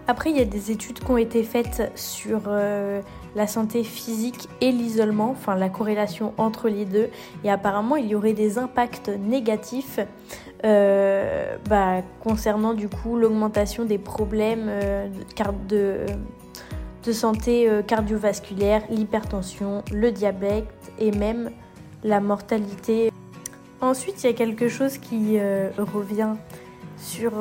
Après, 0.09 0.29
il 0.29 0.37
y 0.37 0.41
a 0.41 0.45
des 0.45 0.71
études 0.71 0.99
qui 0.99 1.11
ont 1.11 1.17
été 1.17 1.43
faites 1.43 1.91
sur 1.95 2.43
euh, 2.47 3.01
la 3.35 3.45
santé 3.45 3.83
physique 3.83 4.47
et 4.61 4.71
l'isolement, 4.71 5.31
enfin 5.31 5.55
la 5.55 5.67
corrélation 5.67 6.33
entre 6.37 6.69
les 6.69 6.85
deux. 6.85 7.09
Et 7.43 7.51
apparemment, 7.51 7.97
il 7.97 8.07
y 8.07 8.15
aurait 8.15 8.31
des 8.31 8.57
impacts 8.57 9.09
négatifs 9.09 9.99
euh, 10.63 11.57
bah, 11.69 12.01
concernant 12.23 12.73
du 12.73 12.87
coup 12.87 13.17
l'augmentation 13.17 13.83
des 13.83 13.97
problèmes 13.97 14.67
euh, 14.69 15.09
de, 15.67 16.05
de, 17.07 17.11
santé 17.13 17.69
cardiovasculaire, 17.87 18.83
l'hypertension, 18.89 19.83
le 19.93 20.11
diabète 20.11 20.67
et 20.99 21.11
même 21.11 21.51
la 22.03 22.19
mortalité. 22.19 23.11
Ensuite, 23.81 24.23
il 24.23 24.27
y 24.27 24.29
a 24.29 24.33
quelque 24.33 24.67
chose 24.67 24.97
qui 24.97 25.39
revient 25.77 26.33
sur 26.97 27.31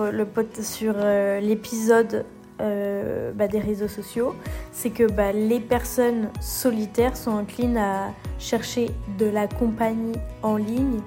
l'épisode 1.40 2.24
euh, 2.62 3.32
bah, 3.32 3.48
des 3.48 3.58
réseaux 3.58 3.88
sociaux, 3.88 4.34
c'est 4.72 4.88
que 4.88 5.04
bah, 5.04 5.30
les 5.30 5.60
personnes 5.60 6.30
solitaires 6.40 7.14
sont 7.14 7.32
enclines 7.32 7.76
à 7.76 8.14
chercher 8.38 8.90
de 9.18 9.26
la 9.26 9.46
compagnie 9.46 10.16
en 10.42 10.56
ligne 10.56 11.00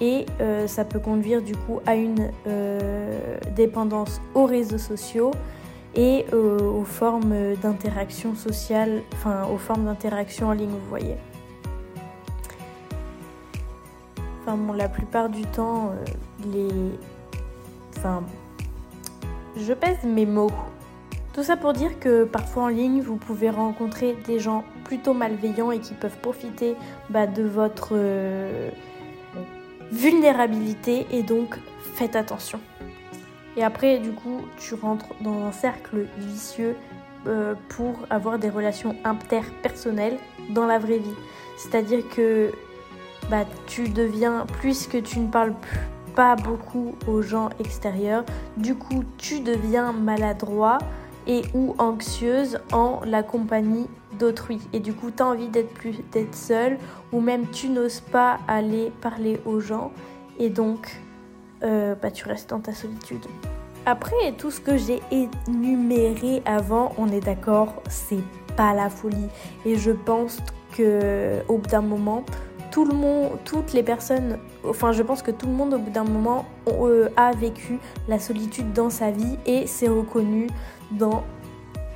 et 0.00 0.24
euh, 0.40 0.66
ça 0.66 0.86
peut 0.86 0.98
conduire 0.98 1.42
du 1.42 1.54
coup 1.54 1.80
à 1.84 1.96
une 1.96 2.30
euh, 2.46 3.36
dépendance 3.54 4.22
aux 4.34 4.46
réseaux 4.46 4.78
sociaux 4.78 5.32
et 5.94 6.24
aux 6.32 6.84
formes 6.84 7.54
d'interaction 7.62 8.34
sociale, 8.34 9.02
enfin 9.12 9.46
aux 9.52 9.58
formes 9.58 9.86
d'interaction 9.86 10.48
en 10.48 10.52
ligne, 10.52 10.70
vous 10.70 10.88
voyez. 10.88 11.16
Enfin 14.42 14.56
bon, 14.56 14.72
la 14.72 14.88
plupart 14.88 15.28
du 15.28 15.42
temps, 15.42 15.92
les... 16.52 16.68
Enfin, 17.96 18.22
je 19.56 19.72
pèse 19.72 20.02
mes 20.04 20.26
mots. 20.26 20.50
Tout 21.32 21.42
ça 21.42 21.56
pour 21.56 21.72
dire 21.72 21.98
que 22.00 22.24
parfois 22.24 22.64
en 22.64 22.68
ligne, 22.68 23.02
vous 23.02 23.16
pouvez 23.16 23.50
rencontrer 23.50 24.16
des 24.26 24.40
gens 24.40 24.64
plutôt 24.84 25.14
malveillants 25.14 25.70
et 25.70 25.78
qui 25.78 25.94
peuvent 25.94 26.18
profiter 26.18 26.74
bah, 27.08 27.26
de 27.26 27.44
votre 27.44 27.90
euh, 27.92 28.70
vulnérabilité 29.92 31.06
et 31.12 31.22
donc 31.22 31.56
faites 31.94 32.16
attention. 32.16 32.60
Et 33.60 33.62
après, 33.62 33.98
du 33.98 34.12
coup, 34.12 34.40
tu 34.56 34.72
rentres 34.72 35.10
dans 35.20 35.44
un 35.44 35.52
cercle 35.52 36.06
vicieux 36.16 36.76
euh, 37.26 37.54
pour 37.68 37.92
avoir 38.08 38.38
des 38.38 38.48
relations 38.48 38.96
interpersonnelles 39.04 40.16
dans 40.48 40.64
la 40.64 40.78
vraie 40.78 40.96
vie. 40.96 41.14
C'est-à-dire 41.58 42.08
que 42.08 42.52
bah, 43.30 43.44
tu 43.66 43.90
deviens, 43.90 44.46
puisque 44.62 45.02
tu 45.02 45.18
ne 45.18 45.28
parles 45.28 45.52
pas 46.16 46.36
beaucoup 46.36 46.94
aux 47.06 47.20
gens 47.20 47.50
extérieurs. 47.60 48.24
Du 48.56 48.76
coup, 48.76 49.04
tu 49.18 49.40
deviens 49.40 49.92
maladroit 49.92 50.78
et 51.26 51.42
ou 51.52 51.74
anxieuse 51.76 52.60
en 52.72 53.02
la 53.04 53.22
compagnie 53.22 53.88
d'autrui. 54.18 54.58
Et 54.72 54.80
du 54.80 54.94
coup, 54.94 55.10
tu 55.14 55.22
as 55.22 55.26
envie 55.26 55.48
d'être 55.48 55.74
plus 55.74 55.96
d'être 56.12 56.34
seul 56.34 56.78
ou 57.12 57.20
même 57.20 57.46
tu 57.50 57.68
n'oses 57.68 58.00
pas 58.00 58.38
aller 58.48 58.90
parler 59.02 59.38
aux 59.44 59.60
gens 59.60 59.92
et 60.38 60.48
donc 60.48 60.98
euh, 61.62 61.94
bah, 61.94 62.10
tu 62.10 62.26
restes 62.26 62.48
dans 62.48 62.60
ta 62.60 62.72
solitude. 62.72 63.26
Après 63.86 64.32
tout 64.36 64.50
ce 64.50 64.60
que 64.60 64.76
j'ai 64.76 65.00
énuméré 65.10 66.42
avant, 66.44 66.92
on 66.98 67.08
est 67.08 67.20
d'accord, 67.20 67.82
c'est 67.88 68.22
pas 68.56 68.74
la 68.74 68.90
folie. 68.90 69.28
Et 69.64 69.76
je 69.76 69.90
pense 69.90 70.38
que 70.76 71.40
au 71.48 71.58
bout 71.58 71.68
d'un 71.68 71.80
moment, 71.80 72.24
tout 72.70 72.84
le 72.84 72.94
monde, 72.94 73.30
toutes 73.44 73.72
les 73.72 73.82
personnes, 73.82 74.38
enfin 74.64 74.92
je 74.92 75.02
pense 75.02 75.22
que 75.22 75.30
tout 75.30 75.46
le 75.46 75.52
monde 75.52 75.74
au 75.74 75.78
bout 75.78 75.90
d'un 75.90 76.04
moment 76.04 76.46
euh, 76.68 77.08
a 77.16 77.32
vécu 77.32 77.78
la 78.06 78.18
solitude 78.18 78.72
dans 78.72 78.90
sa 78.90 79.10
vie 79.10 79.36
et 79.46 79.66
s'est 79.66 79.88
reconnu 79.88 80.48
dans 80.92 81.24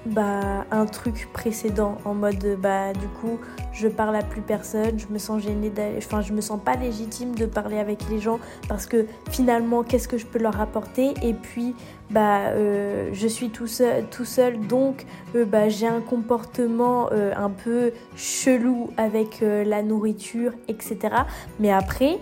bah, 0.07 0.67
un 0.71 0.87
truc 0.87 1.29
précédent 1.33 1.99
en 2.05 2.15
mode 2.15 2.59
bah 2.61 2.93
du 2.93 3.07
coup 3.21 3.39
je 3.73 3.89
parle 3.89 4.17
à 4.17 4.23
plus 4.23 4.43
personne, 4.43 4.99
je 4.99 5.07
me 5.13 5.19
sens 5.19 5.43
gênée, 5.43 5.73
enfin 5.97 6.21
je 6.21 6.33
me 6.33 6.41
sens 6.41 6.61
pas 6.63 6.77
légitime 6.77 7.35
de 7.35 7.47
parler 7.47 7.79
avec 7.79 8.09
les 8.11 8.21
gens 8.21 8.39
parce 8.69 8.87
que 8.87 9.07
finalement 9.31 9.83
qu'est-ce 9.83 10.07
que 10.07 10.19
je 10.19 10.27
peux 10.27 10.39
leur 10.39 10.61
apporter? 10.61 11.15
Et 11.23 11.33
puis 11.33 11.75
bah 12.11 12.49
euh, 12.49 13.09
je 13.13 13.27
suis 13.27 13.49
tout 13.49 13.67
seul, 13.67 14.61
donc 14.69 15.07
euh, 15.35 15.45
bah, 15.45 15.69
j'ai 15.69 15.87
un 15.87 16.01
comportement 16.01 17.09
euh, 17.13 17.33
un 17.37 17.51
peu 17.51 17.93
chelou 18.15 18.91
avec 18.97 19.41
la 19.41 19.83
nourriture 19.83 20.53
etc. 20.69 20.99
Mais 21.59 21.73
après 21.73 22.19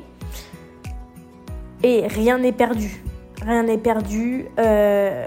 et 1.82 2.06
rien 2.06 2.38
n'est 2.38 2.52
perdu 2.52 3.02
rien 3.42 3.64
n'est 3.64 3.78
perdu. 3.78 4.46
Euh, 4.58 5.24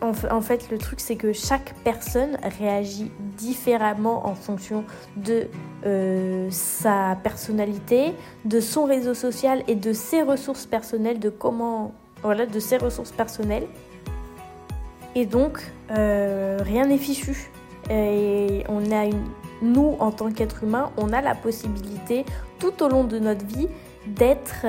en, 0.00 0.40
fait, 0.40 0.70
le 0.70 0.78
truc, 0.78 1.00
c'est 1.00 1.16
que 1.16 1.32
chaque 1.32 1.74
personne 1.84 2.36
réagit 2.58 3.10
différemment 3.36 4.26
en 4.26 4.34
fonction 4.34 4.84
de 5.16 5.46
euh, 5.84 6.48
sa 6.50 7.16
personnalité, 7.22 8.12
de 8.44 8.60
son 8.60 8.84
réseau 8.84 9.14
social 9.14 9.62
et 9.68 9.74
de 9.74 9.92
ses 9.92 10.22
ressources 10.22 10.66
personnelles, 10.66 11.20
de 11.20 11.30
comment, 11.30 11.94
voilà, 12.22 12.46
de 12.46 12.60
ses 12.60 12.76
ressources 12.76 13.12
personnelles. 13.12 13.66
Et 15.14 15.26
donc, 15.26 15.60
euh, 15.90 16.58
rien 16.62 16.86
n'est 16.86 16.98
fichu. 16.98 17.50
Et 17.88 18.64
on 18.68 18.90
a 18.90 19.04
une, 19.04 19.24
nous, 19.62 19.96
en 20.00 20.10
tant 20.10 20.30
qu'être 20.30 20.64
humain, 20.64 20.90
on 20.96 21.12
a 21.12 21.22
la 21.22 21.34
possibilité 21.34 22.24
tout 22.58 22.82
au 22.82 22.88
long 22.88 23.04
de 23.04 23.18
notre 23.18 23.46
vie 23.46 23.68
d'être 24.08 24.66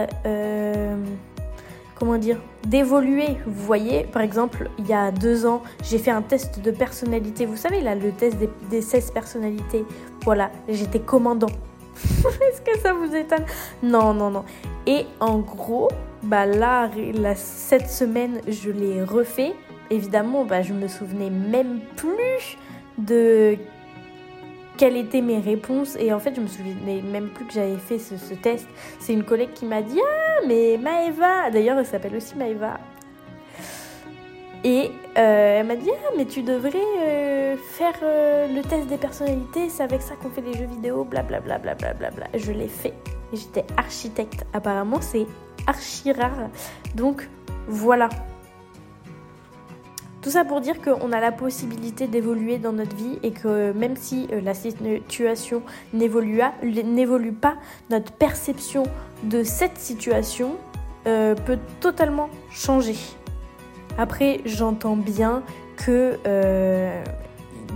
comment 1.98 2.18
dire, 2.18 2.38
d'évoluer. 2.66 3.38
Vous 3.46 3.66
voyez, 3.66 4.04
par 4.04 4.22
exemple, 4.22 4.70
il 4.77 4.88
y 4.88 4.94
a 4.94 5.12
deux 5.12 5.46
ans, 5.46 5.63
j'ai 5.84 5.98
fait 5.98 6.12
un 6.12 6.22
test 6.22 6.60
de 6.62 6.72
personnalité. 6.72 7.46
Vous 7.46 7.58
savez, 7.58 7.82
là, 7.82 7.96
le 7.96 8.12
test 8.12 8.38
des, 8.70 8.82
16 8.82 9.12
personnalités. 9.12 9.86
Voilà, 10.24 10.51
j'étais 10.70 11.00
commandant. 11.00 11.51
Est-ce 12.04 12.62
que 12.62 12.77
ça 12.80 12.94
vous 12.94 13.16
étonne? 13.16 13.46
Non, 13.82 14.13
non, 14.13 14.30
non. 14.30 14.44
Et 14.86 15.06
en 15.20 15.39
gros, 15.39 15.89
bah 16.24 16.46
là, 16.46 16.89
cette 17.36 17.89
semaine, 17.89 18.42
je 18.48 18.70
l'ai 18.70 19.04
refait. 19.04 19.54
Évidemment, 19.89 20.46
bah, 20.46 20.62
je 20.62 20.74
me 20.74 20.88
souvenais 20.88 21.30
même 21.30 21.80
plus 21.96 22.58
de 22.98 23.58
quelles 24.77 24.98
étaient 24.98 25.22
mes 25.22 25.39
réponses. 25.39 25.98
Et 26.00 26.13
en 26.13 26.19
fait, 26.19 26.36
je 26.36 26.41
me 26.41 26.48
souvenais 26.48 27.01
même 27.01 27.29
plus 27.29 27.46
que 27.46 27.53
j'avais 27.53 27.77
fait 27.77 28.00
ce, 28.00 28.34
test. 28.36 28.67
C'est 29.00 29.13
une 29.13 29.24
collègue 29.24 29.53
qui 29.53 29.65
m'a 29.65 29.81
dit 29.81 30.00
Ah, 30.00 30.46
mais 30.48 30.77
Maëva 30.77 31.50
D'ailleurs, 31.51 31.77
elle 31.79 31.86
s'appelle 31.86 32.15
aussi 32.15 32.36
Maëva. 32.36 32.79
Et 34.63 34.91
euh, 35.17 35.60
elle 35.60 35.65
m'a 35.67 35.75
dit 35.75 35.89
Ah, 35.91 36.12
mais 36.17 36.25
tu 36.25 36.43
devrais 36.43 36.77
euh, 37.00 37.55
faire 37.57 37.93
euh, 38.03 38.48
le 38.48 38.62
test 38.62 38.88
des 38.88 38.98
personnalités, 38.98 39.69
c'est 39.69 39.84
avec 39.84 40.01
ça 40.01 40.15
qu'on 40.15 40.29
fait 40.29 40.41
les 40.41 40.53
jeux 40.53 40.65
vidéo, 40.65 41.03
blablabla. 41.03 41.57
Bla, 41.57 41.75
bla, 41.75 41.93
bla, 41.93 42.12
bla, 42.12 42.27
Je 42.34 42.51
l'ai 42.51 42.67
fait. 42.67 42.93
J'étais 43.34 43.65
architecte. 43.75 44.46
Apparemment, 44.53 45.01
c'est 45.01 45.25
archi 45.67 46.12
rare. 46.12 46.50
Donc 46.96 47.27
voilà. 47.67 48.10
Tout 50.27 50.34
ça 50.34 50.43
pour 50.43 50.60
dire 50.60 50.81
qu'on 50.81 51.13
a 51.13 51.22
la 51.22 51.31
possibilité 51.31 52.05
d'évoluer 52.05 52.57
dans 52.57 52.74
notre 52.74 52.93
vie 52.98 53.17
et 53.24 53.31
que 53.31 53.72
même 53.72 53.96
si 53.96 54.27
euh, 54.34 54.41
la 54.41 54.53
situation 54.53 55.62
n'évolue 55.93 57.31
pas, 57.31 57.55
notre 57.89 58.12
perception 58.12 58.84
de 59.24 59.43
cette 59.43 59.77
situation 59.77 60.57
euh, 61.07 61.34
peut 61.34 61.57
totalement 61.79 62.27
changer. 62.51 62.98
Après, 63.98 64.41
j'entends 64.43 64.98
bien 64.98 65.43
que 65.77 66.17
euh, 66.27 67.01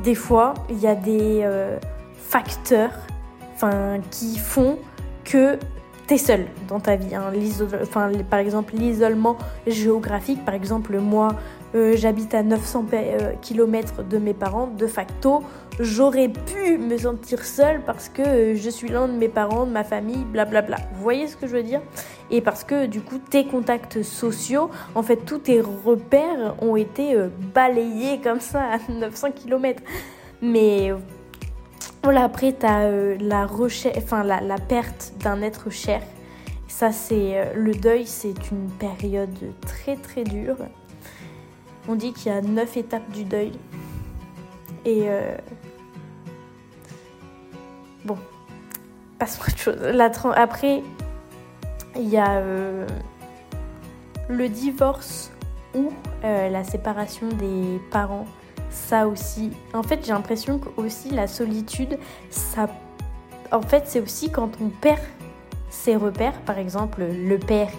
des 0.04 0.16
fois, 0.16 0.54
il 0.70 0.80
y 0.80 0.88
a 0.88 0.96
des 0.96 1.48
facteurs 2.18 3.08
qui 4.10 4.38
font 4.38 4.78
que 5.24 5.58
tu 6.06 6.16
es 6.16 6.18
seul 6.18 6.48
dans 6.68 6.82
ta 6.82 6.98
vie. 6.98 7.16
Hein. 7.16 7.32
par 8.30 8.40
exemple, 8.40 8.74
l'isolement 8.76 9.38
géographique, 9.68 10.44
par 10.44 10.54
exemple, 10.54 11.00
moi, 11.00 11.38
euh, 11.74 11.96
j'habite 11.96 12.34
à 12.34 12.44
900 12.44 12.86
euh, 12.94 13.34
km 13.42 14.04
de 14.04 14.18
mes 14.18 14.34
parents, 14.34 14.68
de 14.68 14.88
facto, 14.88 15.44
j'aurais 15.80 16.28
pu 16.28 16.78
me 16.78 16.98
sentir 16.98 17.46
seule 17.46 17.82
parce 17.86 18.10
que 18.10 18.22
euh, 18.22 18.56
je 18.56 18.70
suis 18.70 18.90
l'un 18.90 19.08
de 19.08 19.14
mes 19.14 19.30
parents, 19.30 19.66
de 19.66 19.72
ma 19.72 19.86
famille, 19.86 20.26
blablabla. 20.26 20.78
Vous 20.94 21.02
voyez 21.02 21.28
ce 21.28 21.38
que 21.38 21.48
je 21.48 21.54
veux 21.54 21.64
dire? 21.64 21.82
Et 22.30 22.42
parce 22.42 22.66
que 22.66 22.88
du 22.88 23.00
coup, 23.00 23.20
tes 23.20 23.46
contacts 23.46 24.02
sociaux, 24.04 24.70
en 24.96 25.04
fait, 25.04 25.18
tous 25.18 25.40
tes 25.40 25.62
repères 25.62 26.56
ont 26.62 26.76
été 26.76 27.16
balayés 27.54 28.20
comme 28.22 28.42
ça 28.42 28.64
à 28.64 28.78
900 28.92 29.32
km. 29.32 29.82
Mais 30.42 30.92
voilà, 32.04 32.24
après, 32.26 32.54
tu 32.54 32.66
as 32.66 32.90
la, 33.18 33.48
enfin, 33.98 34.24
la, 34.24 34.42
la 34.42 34.58
perte 34.58 35.14
d'un 35.20 35.42
être 35.42 35.70
cher. 35.70 36.02
Ça, 36.68 36.92
c'est 36.92 37.54
le 37.54 37.74
deuil, 37.74 38.06
c'est 38.08 38.50
une 38.52 38.70
période 38.72 39.38
très 39.62 39.96
très 39.98 40.24
dure. 40.24 40.58
On 41.88 41.96
dit 41.96 42.14
qu'il 42.14 42.32
y 42.32 42.36
a 42.36 42.42
neuf 42.42 42.78
étapes 42.78 43.10
du 43.12 43.24
deuil. 43.24 43.54
Et 44.86 45.04
euh, 45.06 45.36
bon, 48.06 48.18
passons 49.20 49.42
à 49.42 49.48
autre 49.48 49.58
chose. 49.58 50.34
Après, 50.36 50.84
il 51.96 52.10
y 52.10 52.18
a 52.18 52.38
euh, 52.38 52.88
le 54.30 54.50
divorce 54.50 55.32
ou 55.76 55.92
euh, 56.24 56.50
la 56.50 56.64
séparation 56.64 57.28
des 57.30 57.80
parents. 57.92 58.26
Ça 58.70 59.08
aussi. 59.08 59.52
En 59.74 59.84
fait, 59.84 60.06
j'ai 60.06 60.14
l'impression 60.14 60.58
que 60.58 60.70
aussi 60.78 61.10
la 61.10 61.28
solitude, 61.28 61.98
ça. 62.30 62.70
En 63.52 63.62
fait, 63.62 63.84
c'est 63.86 64.00
aussi 64.00 64.32
quand 64.32 64.50
on 64.62 64.70
perd 64.70 65.02
ses 65.70 65.98
repères. 65.98 66.40
Par 66.46 66.58
exemple, 66.58 67.04
le 67.04 67.38
père 67.38 67.70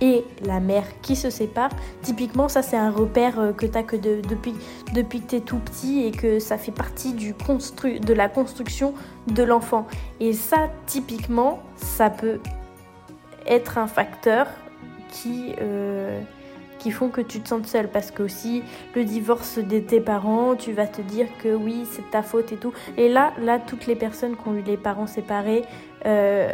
et 0.00 0.24
la 0.44 0.60
mère 0.60 0.84
qui 1.02 1.16
se 1.16 1.30
séparent. 1.30 1.74
Typiquement, 2.02 2.48
ça 2.48 2.62
c'est 2.62 2.76
un 2.76 2.90
repère 2.90 3.38
euh, 3.40 3.52
que 3.52 3.66
tu 3.66 3.76
as 3.76 3.82
que 3.82 3.96
depuis, 3.96 4.54
depuis 4.94 5.20
que 5.20 5.30
tu 5.30 5.36
es 5.36 5.40
tout 5.40 5.58
petit 5.58 6.06
et 6.06 6.10
que 6.10 6.38
ça 6.38 6.58
fait 6.58 6.72
partie 6.72 7.12
du 7.12 7.34
constru 7.34 7.98
de 8.00 8.14
la 8.14 8.28
construction 8.28 8.94
de 9.26 9.42
l'enfant. 9.42 9.86
Et 10.20 10.32
ça, 10.32 10.68
typiquement, 10.86 11.60
ça 11.76 12.10
peut 12.10 12.40
être 13.46 13.78
un 13.78 13.86
facteur 13.86 14.46
qui, 15.10 15.54
euh, 15.60 16.20
qui 16.78 16.90
font 16.90 17.08
que 17.08 17.20
tu 17.20 17.40
te 17.40 17.48
sens 17.48 17.66
seule. 17.66 17.88
Parce 17.88 18.10
que 18.10 18.22
aussi, 18.22 18.62
le 18.94 19.04
divorce 19.04 19.58
de 19.58 19.78
tes 19.78 20.00
parents, 20.00 20.54
tu 20.54 20.72
vas 20.72 20.86
te 20.86 21.02
dire 21.02 21.26
que 21.42 21.54
oui, 21.54 21.84
c'est 21.90 22.08
ta 22.10 22.22
faute 22.22 22.52
et 22.52 22.56
tout. 22.56 22.72
Et 22.96 23.08
là, 23.08 23.32
là, 23.40 23.58
toutes 23.58 23.86
les 23.86 23.96
personnes 23.96 24.36
qui 24.36 24.48
ont 24.48 24.54
eu 24.54 24.62
les 24.62 24.76
parents 24.76 25.06
séparés, 25.06 25.64
euh, 26.06 26.52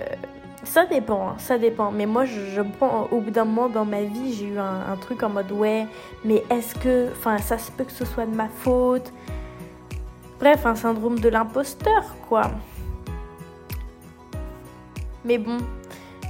ça 0.64 0.86
dépend, 0.86 1.28
hein, 1.28 1.34
ça 1.38 1.58
dépend. 1.58 1.90
Mais 1.90 2.06
moi, 2.06 2.24
je, 2.24 2.62
prends 2.62 3.08
au 3.10 3.20
bout 3.20 3.30
d'un 3.30 3.44
moment 3.44 3.68
dans 3.68 3.84
ma 3.84 4.02
vie, 4.02 4.34
j'ai 4.34 4.46
eu 4.46 4.58
un, 4.58 4.96
truc 5.00 5.22
en 5.22 5.28
mode 5.28 5.52
ouais, 5.52 5.86
mais 6.24 6.44
est-ce 6.50 6.74
que, 6.74 7.10
enfin, 7.12 7.38
ça 7.38 7.58
se 7.58 7.70
peut 7.70 7.84
que 7.84 7.92
ce 7.92 8.04
soit 8.04 8.26
de 8.26 8.34
ma 8.34 8.48
faute? 8.48 9.12
Bref, 10.38 10.66
un 10.66 10.74
syndrome 10.74 11.18
de 11.18 11.28
l'imposteur, 11.28 12.04
quoi. 12.28 12.50
Mais 15.24 15.38
bon, 15.38 15.58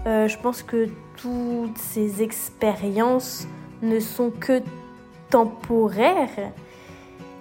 euh, 0.07 0.29
je 0.29 0.39
pense 0.39 0.63
que 0.63 0.89
toutes 1.17 1.79
ces 1.79 2.23
expériences 2.23 3.47
ne 3.83 3.99
sont 3.99 4.31
que 4.31 4.63
temporaires 5.31 6.53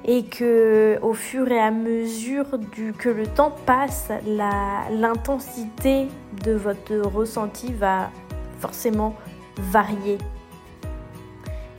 et 0.05 0.25
que 0.25 0.99
au 1.01 1.13
fur 1.13 1.49
et 1.49 1.59
à 1.59 1.71
mesure 1.71 2.45
que 2.97 3.09
le 3.09 3.25
temps 3.25 3.55
passe, 3.65 4.11
l'intensité 4.91 6.07
de 6.43 6.53
votre 6.53 6.95
ressenti 6.97 7.71
va 7.71 8.11
forcément 8.59 9.15
varier. 9.57 10.17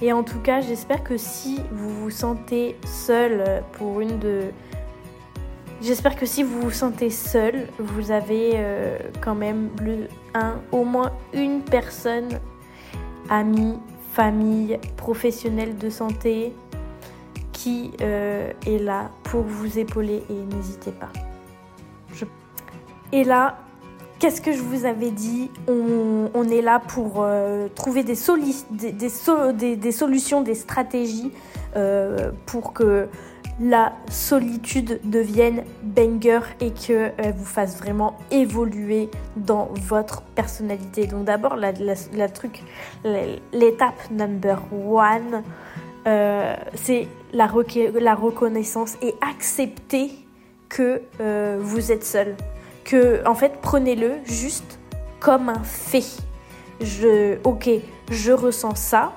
Et 0.00 0.12
en 0.12 0.22
tout 0.22 0.40
cas, 0.40 0.60
j'espère 0.60 1.02
que 1.04 1.16
si 1.16 1.60
vous 1.70 1.90
vous 1.90 2.10
sentez 2.10 2.76
seul 2.84 3.62
pour 3.72 4.00
une 4.00 4.18
de... 4.18 4.50
J'espère 5.80 6.16
que 6.16 6.24
si 6.24 6.42
vous 6.42 6.60
vous 6.60 6.70
sentez 6.70 7.10
seul, 7.10 7.68
vous 7.78 8.10
avez 8.10 8.52
euh, 8.54 8.98
quand 9.20 9.34
même 9.34 9.70
au 10.72 10.84
moins 10.84 11.12
une 11.32 11.62
personne, 11.62 12.40
amie, 13.28 13.78
famille, 14.12 14.78
professionnelle 14.96 15.76
de 15.76 15.90
santé, 15.90 16.52
qui 17.54 17.92
euh, 18.02 18.52
est 18.66 18.78
là 18.78 19.10
pour 19.22 19.42
vous 19.42 19.78
épauler 19.78 20.22
et 20.28 20.54
n'hésitez 20.54 20.92
pas. 20.92 21.08
Et 23.12 23.22
là, 23.22 23.58
qu'est-ce 24.18 24.40
que 24.40 24.52
je 24.52 24.60
vous 24.60 24.84
avais 24.84 25.12
dit? 25.12 25.50
On, 25.68 26.48
est 26.50 26.62
là 26.62 26.80
pour 26.80 27.22
euh, 27.22 27.68
trouver 27.74 28.02
des, 28.02 28.16
des, 28.72 28.92
des, 28.92 29.76
des, 29.76 29.92
solutions, 29.92 30.42
des 30.42 30.54
stratégies 30.54 31.30
euh, 31.76 32.32
pour 32.44 32.72
que 32.72 33.08
la 33.60 33.92
solitude 34.10 35.00
devienne 35.04 35.62
banger 35.84 36.40
et 36.60 36.72
que 36.72 37.12
vous 37.30 37.44
fasse 37.44 37.78
vraiment 37.78 38.18
évoluer 38.32 39.10
dans 39.36 39.68
votre 39.86 40.22
personnalité. 40.22 41.06
Donc 41.06 41.26
d'abord, 41.26 41.54
la, 41.54 41.72
la 42.14 42.28
truc, 42.28 42.64
l'étape 43.52 44.10
number 44.10 44.60
one, 44.72 45.44
euh, 46.06 46.54
c'est 46.74 47.08
la, 47.32 47.46
reconnaissance 47.46 48.96
et 49.00 49.14
accepter 49.20 50.10
que 50.68 51.00
euh, 51.20 51.58
vous 51.60 51.92
êtes 51.92 52.04
seul. 52.04 52.36
Que, 52.84 53.26
en 53.26 53.34
fait, 53.34 53.58
prenez-le 53.62 54.16
juste 54.24 54.78
comme 55.20 55.48
un 55.48 55.62
fait. 55.62 56.04
Je, 56.80 57.38
ok, 57.44 57.70
je 58.10 58.32
ressens 58.32 58.74
ça, 58.74 59.12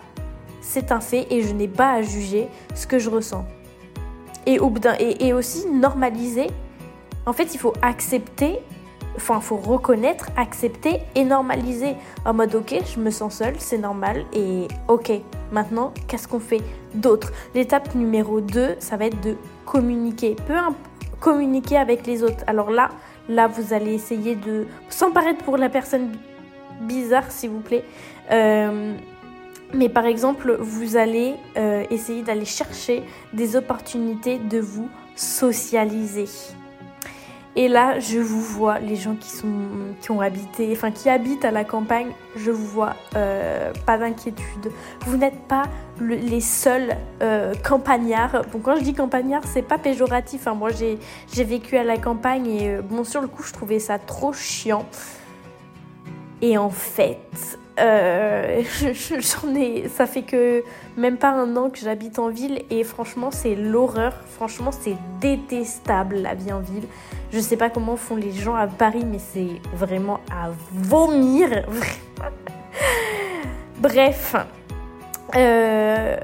c'est 0.62 0.92
un 0.92 1.02
fait 1.02 1.28
et 1.30 1.42
je 1.42 1.54
n'ai 1.54 1.68
pas 1.68 1.94
à 1.94 2.02
juger 2.02 2.48
ce 2.76 2.88
que 2.88 3.00
je 3.00 3.10
ressens. 3.10 3.46
Et 4.46 4.60
aussi 5.34 5.68
normaliser. 5.68 6.48
En 7.26 7.34
fait, 7.34 7.54
il 7.54 7.58
faut 7.58 7.74
accepter 7.82 8.60
enfin, 9.18 9.42
faut 9.42 9.58
reconnaître, 9.58 10.30
accepter 10.38 11.02
et 11.16 11.26
normaliser. 11.26 11.96
En 12.26 12.34
mode, 12.34 12.56
ok, 12.56 12.76
je 12.86 13.00
me 13.00 13.10
sens 13.10 13.36
seule, 13.36 13.56
c'est 13.58 13.78
normal. 13.78 14.26
Et 14.34 14.68
ok, 14.88 15.12
maintenant, 15.52 15.94
qu'est-ce 16.08 16.28
qu'on 16.28 16.40
fait 16.40 16.62
d'autre? 16.94 17.32
L'étape 17.54 17.94
numéro 17.96 18.40
2, 18.40 18.76
ça 18.80 18.96
va 18.96 19.06
être 19.06 19.20
de 19.22 19.36
communiquer. 19.66 20.36
Peu 20.48 20.56
communiquer 21.20 21.78
avec 21.78 22.06
les 22.06 22.24
autres. 22.24 22.44
Alors 22.48 22.72
là, 22.72 22.90
là, 23.28 23.48
vous 23.48 23.74
allez 23.74 23.94
essayer 23.94 24.36
de, 24.36 24.68
sans 24.90 25.12
paraître 25.12 25.44
pour 25.44 25.58
la 25.58 25.70
personne 25.70 26.12
bizarre, 26.82 27.32
s'il 27.32 27.50
vous 27.50 27.60
plaît. 27.60 27.84
Euh, 28.32 28.96
mais 29.74 29.90
par 29.90 30.06
exemple, 30.06 30.58
vous 30.60 30.96
allez 30.96 31.36
euh, 31.58 31.84
essayer 31.90 32.22
d'aller 32.22 32.46
chercher 32.46 33.04
des 33.34 33.56
opportunités 33.56 34.38
de 34.38 34.60
vous 34.60 34.90
socialiser. 35.16 36.26
Et 37.60 37.68
là, 37.68 38.00
je 38.00 38.20
vous 38.20 38.40
vois, 38.40 38.78
les 38.78 38.96
gens 38.96 39.16
qui, 39.16 39.32
sont, 39.32 39.48
qui 40.00 40.12
ont 40.12 40.22
habité, 40.22 40.70
enfin 40.74 40.92
qui 40.92 41.10
habitent 41.10 41.44
à 41.44 41.50
la 41.50 41.64
campagne, 41.64 42.12
je 42.36 42.52
vous 42.52 42.68
vois, 42.68 42.96
euh, 43.16 43.74
pas 43.84 43.98
d'inquiétude. 43.98 44.72
Vous 45.08 45.18
n'êtes 45.18 45.40
pas 45.48 45.64
les 46.00 46.40
seuls 46.40 46.96
euh, 47.24 47.56
campagnards. 47.68 48.44
Bon, 48.54 48.60
quand 48.60 48.76
je 48.76 48.84
dis 48.84 48.94
campagnard, 48.94 49.42
c'est 49.44 49.64
pas 49.64 49.80
péjoratif. 49.80 50.46
Hein. 50.46 50.54
Moi, 50.54 50.70
j'ai 50.70 51.44
vécu 51.44 51.78
à 51.78 51.84
la 51.84 51.98
campagne 51.98 52.46
et 52.46 52.70
euh, 52.76 52.82
bon, 52.84 53.04
sur 53.04 53.22
le 53.22 53.28
coup, 53.28 53.42
je 53.42 53.54
trouvais 53.54 53.80
ça 53.80 53.98
trop 53.98 54.34
chiant. 54.34 54.86
Et 56.44 56.60
en 56.60 56.70
fait, 56.70 57.58
euh, 57.80 58.64
ça 59.90 60.08
fait 60.08 60.24
que 60.24 60.64
même 60.96 61.18
pas 61.18 61.30
un 61.30 61.56
an 61.56 61.70
que 61.70 61.78
j'habite 61.78 62.18
en 62.18 62.30
ville 62.30 62.64
et 62.70 62.84
franchement 62.84 63.30
c'est 63.32 63.56
l'horreur. 63.56 64.14
Franchement 64.28 64.72
c'est 64.72 64.96
détestable 65.20 66.16
la 66.16 66.34
vie 66.34 66.52
en 66.52 66.60
ville. 66.60 66.88
Je 67.32 67.40
sais 67.40 67.58
pas 67.58 67.70
comment 67.70 67.96
font 67.96 68.16
les 68.16 68.32
gens 68.32 68.56
à 68.56 68.68
Paris 68.68 69.06
mais 69.06 69.20
c'est 69.20 69.62
vraiment 69.76 70.20
à 70.32 70.50
vomir. 70.72 71.66
Bref, 73.80 74.36
euh, 75.36 76.18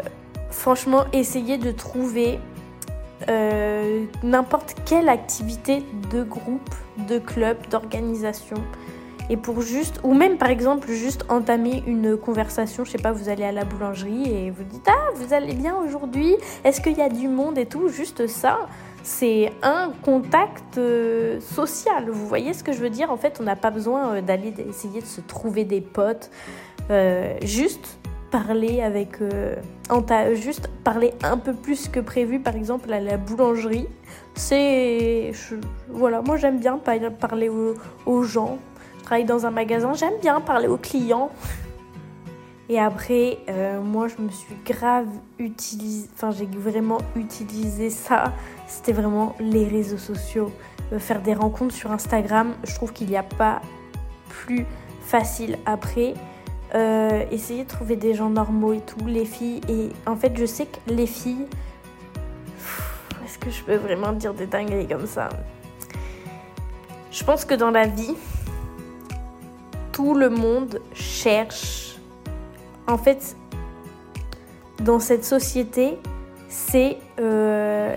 franchement 0.50 1.06
essayez 1.14 1.58
de 1.58 1.72
trouver 1.72 2.40
euh, 3.30 4.06
n'importe 4.24 4.76
quelle 4.86 5.08
activité 5.08 5.84
de 6.12 6.24
groupe, 6.24 6.74
de 7.10 7.20
club, 7.20 7.58
d'organisation 7.70 8.58
et 9.30 9.38
pour 9.38 9.62
juste, 9.62 10.00
ou 10.04 10.14
même 10.14 10.38
par 10.38 10.50
exemple 10.50 10.92
juste 10.92 11.26
entamer 11.30 11.84
une 11.88 12.18
conversation, 12.18 12.84
je 12.84 12.92
sais 12.92 12.98
pas, 12.98 13.12
vous 13.12 13.30
allez 13.30 13.44
à 13.44 13.52
la 13.52 13.66
boulangerie 13.66 14.30
et 14.30 14.52
vous 14.52 14.64
dites 14.64 14.88
ah 14.88 15.10
vous 15.16 15.34
allez 15.34 15.54
bien 15.54 15.76
aujourd'hui, 15.76 16.36
est-ce 16.64 16.82
qu'il 16.82 16.98
y 16.98 17.02
a 17.02 17.10
du 17.10 17.28
monde 17.28 17.58
et 17.58 17.66
tout, 17.66 17.88
juste 17.90 18.28
ça, 18.28 18.68
c'est 19.04 19.52
un 19.62 19.92
contact 20.02 20.78
euh, 20.78 21.40
social. 21.42 22.10
Vous 22.10 22.26
voyez 22.26 22.54
ce 22.54 22.64
que 22.64 22.72
je 22.72 22.80
veux 22.80 22.90
dire? 22.90 23.12
En 23.12 23.18
fait, 23.18 23.38
on 23.42 23.44
n'a 23.44 23.58
pas 23.58 23.70
besoin 23.70 24.16
euh, 24.16 24.22
d'aller 24.22 24.54
essayer 24.68 25.02
de 25.02 25.06
se 25.06 25.20
trouver 25.20 25.66
des 25.66 25.82
potes, 25.82 26.32
euh, 26.90 27.36
juste 27.44 28.00
parler 28.32 28.82
avec, 28.82 29.20
juste 30.34 30.68
parler 30.84 31.14
un 31.22 31.38
peu 31.38 31.54
plus 31.54 31.88
que 31.88 32.00
prévu, 32.00 32.40
par 32.40 32.56
exemple 32.56 32.92
à 32.92 33.00
la 33.00 33.18
boulangerie. 33.18 33.88
C'est, 34.34 35.32
voilà, 35.88 36.24
moi 36.24 36.38
j'aime 36.38 36.58
bien 36.58 36.80
parler 36.80 37.52
aux 38.08 38.24
gens 38.24 38.58
travaille 39.04 39.26
dans 39.26 39.46
un 39.46 39.52
magasin, 39.52 39.94
j'aime 39.94 40.20
bien 40.22 40.42
parler 40.42 40.68
aux 40.68 40.78
clients. 40.78 41.30
Et 42.70 42.80
après, 42.80 43.40
euh, 43.50 43.82
moi, 43.82 44.08
je 44.08 44.22
me 44.22 44.30
suis 44.30 44.56
grave 44.66 45.08
utilisé, 45.38 46.10
enfin, 46.16 46.32
j'ai 46.32 46.46
vraiment 46.46 47.00
utilisé 47.16 47.90
ça. 47.90 48.34
C'était 48.68 48.94
vraiment 48.94 49.36
les 49.40 49.68
réseaux 49.68 49.98
sociaux. 49.98 50.52
Euh, 50.92 51.00
faire 51.00 51.22
des 51.22 51.34
rencontres 51.34 51.76
sur 51.76 51.92
Instagram, 51.92 52.54
je 52.64 52.74
trouve 52.74 52.94
qu'il 52.94 53.10
n'y 53.10 53.18
a 53.18 53.24
pas 53.24 53.62
plus 54.30 54.66
facile 55.02 55.58
après. 55.66 56.14
Euh, 56.74 57.26
essayer 57.30 57.66
de 57.66 57.70
trouver 57.70 57.96
des 57.98 58.16
gens 58.16 58.30
normaux 58.30 58.74
et 58.74 58.80
tout, 58.80 59.06
les 59.06 59.26
filles. 59.26 59.62
Et 59.68 59.90
en 60.08 60.16
fait, 60.16 60.36
je 60.36 60.46
sais 60.46 60.66
que 60.66 60.80
les 60.88 61.06
filles. 61.06 61.46
Est-ce 63.24 63.38
que 63.38 63.52
je 63.52 63.62
peux 63.64 63.76
vraiment 63.76 64.14
dire 64.14 64.34
des 64.34 64.48
dingueries 64.48 64.88
comme 64.88 65.06
ça? 65.06 65.30
Je 67.12 67.24
pense 67.24 67.46
que 67.46 67.54
dans 67.54 67.70
la 67.70 67.86
vie, 67.86 68.16
tout 69.94 70.16
le 70.16 70.30
monde 70.30 70.82
cherche. 70.94 71.96
En 72.88 72.98
fait, 72.98 73.38
dans 74.80 75.00
cette 75.00 75.24
société, 75.24 75.98
c'est 76.50 76.98
euh, 77.22 77.96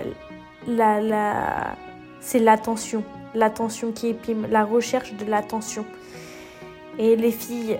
l'attention, 2.35 3.03
l'attention 3.33 3.91
qui 3.91 4.07
éprime, 4.07 4.47
la 4.49 4.63
recherche 4.63 5.13
de 5.13 5.25
l'attention. 5.25 5.85
Et 6.99 7.15
les 7.15 7.31
filles, 7.31 7.79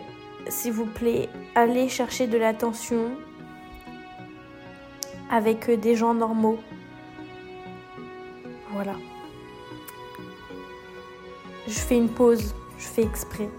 s'il 0.49 0.73
vous 0.73 0.85
plaît, 0.85 1.29
allez 1.55 1.87
chercher 1.87 2.27
de 2.27 2.37
l'attention 2.37 3.11
avec 5.31 5.69
des 5.79 5.95
gens 5.95 6.13
normaux. 6.13 6.59
Voilà. 8.73 8.95
Je 11.67 11.79
fais 11.79 11.97
une 11.97 12.09
pause, 12.09 12.55
je 12.77 12.85
fais 12.85 13.03
exprès 13.03 13.49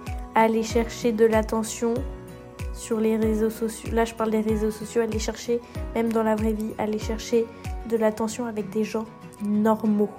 aller 0.41 0.63
chercher 0.63 1.13
de 1.13 1.25
l'attention 1.25 1.95
sur 2.73 3.01
les 3.01 3.17
réseaux 3.17 3.51
sociaux. 3.51 3.91
Là, 3.93 4.05
je 4.05 4.15
parle 4.15 4.31
des 4.31 4.41
réseaux 4.41 4.71
sociaux, 4.71 5.03
aller 5.03 5.19
chercher, 5.19 5.61
même 5.95 6.13
dans 6.13 6.23
la 6.23 6.37
vraie 6.37 6.53
vie, 6.53 6.73
aller 6.79 6.99
chercher 6.99 7.47
de 7.89 7.97
l'attention 7.97 8.47
avec 8.47 8.71
des 8.71 8.85
gens 8.85 9.05
normaux. 9.45 10.11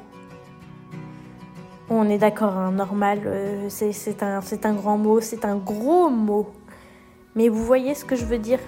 On 1.89 2.07
est 2.09 2.17
d'accord, 2.17 2.71
normal, 2.71 3.21
euh, 3.25 3.67
c'est 3.69 4.21
un, 4.21 4.41
un 4.63 4.73
grand 4.73 4.97
mot, 4.97 5.21
c'est 5.21 5.45
un 5.45 5.55
gros 5.55 6.09
mot. 6.09 6.49
Mais 7.35 7.49
vous 7.49 7.63
voyez 7.63 7.95
ce 7.95 8.05
que 8.05 8.15
je 8.15 8.25
veux 8.25 8.37
dire? 8.37 8.59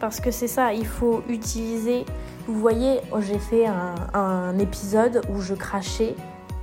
Parce 0.00 0.20
que 0.20 0.30
c'est 0.30 0.48
ça, 0.48 0.72
il 0.72 0.86
faut 0.86 1.22
utiliser. 1.28 2.04
Vous 2.46 2.58
voyez, 2.58 3.00
j'ai 3.20 3.38
fait 3.38 3.66
un 3.66 4.58
épisode 4.58 5.22
où 5.30 5.40
je 5.40 5.54
crachais 5.54 6.14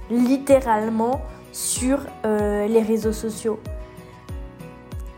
littéralement 0.10 1.22
sur 1.52 2.00
euh, 2.26 2.68
les 2.68 2.82
réseaux 2.82 3.14
sociaux. 3.14 3.60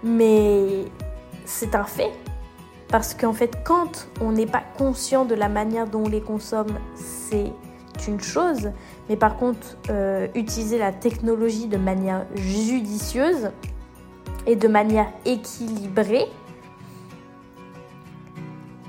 Mais 0.04 0.86
c'est 1.46 1.76
un 1.76 1.84
fait. 1.84 2.12
Parce 2.90 3.14
qu'en 3.14 3.34
fait, 3.34 3.58
quand 3.64 4.10
on 4.20 4.34
n'est 4.34 4.46
pas 4.46 4.64
conscient 4.78 5.24
de 5.24 5.36
la 5.36 5.48
manière 5.48 5.88
dont 5.88 6.04
on 6.06 6.10
les 6.10 6.22
consomme, 6.22 6.78
c'est 6.96 7.52
une 8.08 8.20
chose. 8.20 8.72
Mais 9.10 9.16
par 9.16 9.38
contre, 9.38 9.78
euh, 9.90 10.28
utiliser 10.36 10.78
la 10.78 10.92
technologie 10.92 11.68
de 11.68 11.78
manière 11.78 12.26
judicieuse 12.36 13.52
et 14.46 14.56
de 14.56 14.68
manière 14.68 15.08
équilibrée, 15.26 16.26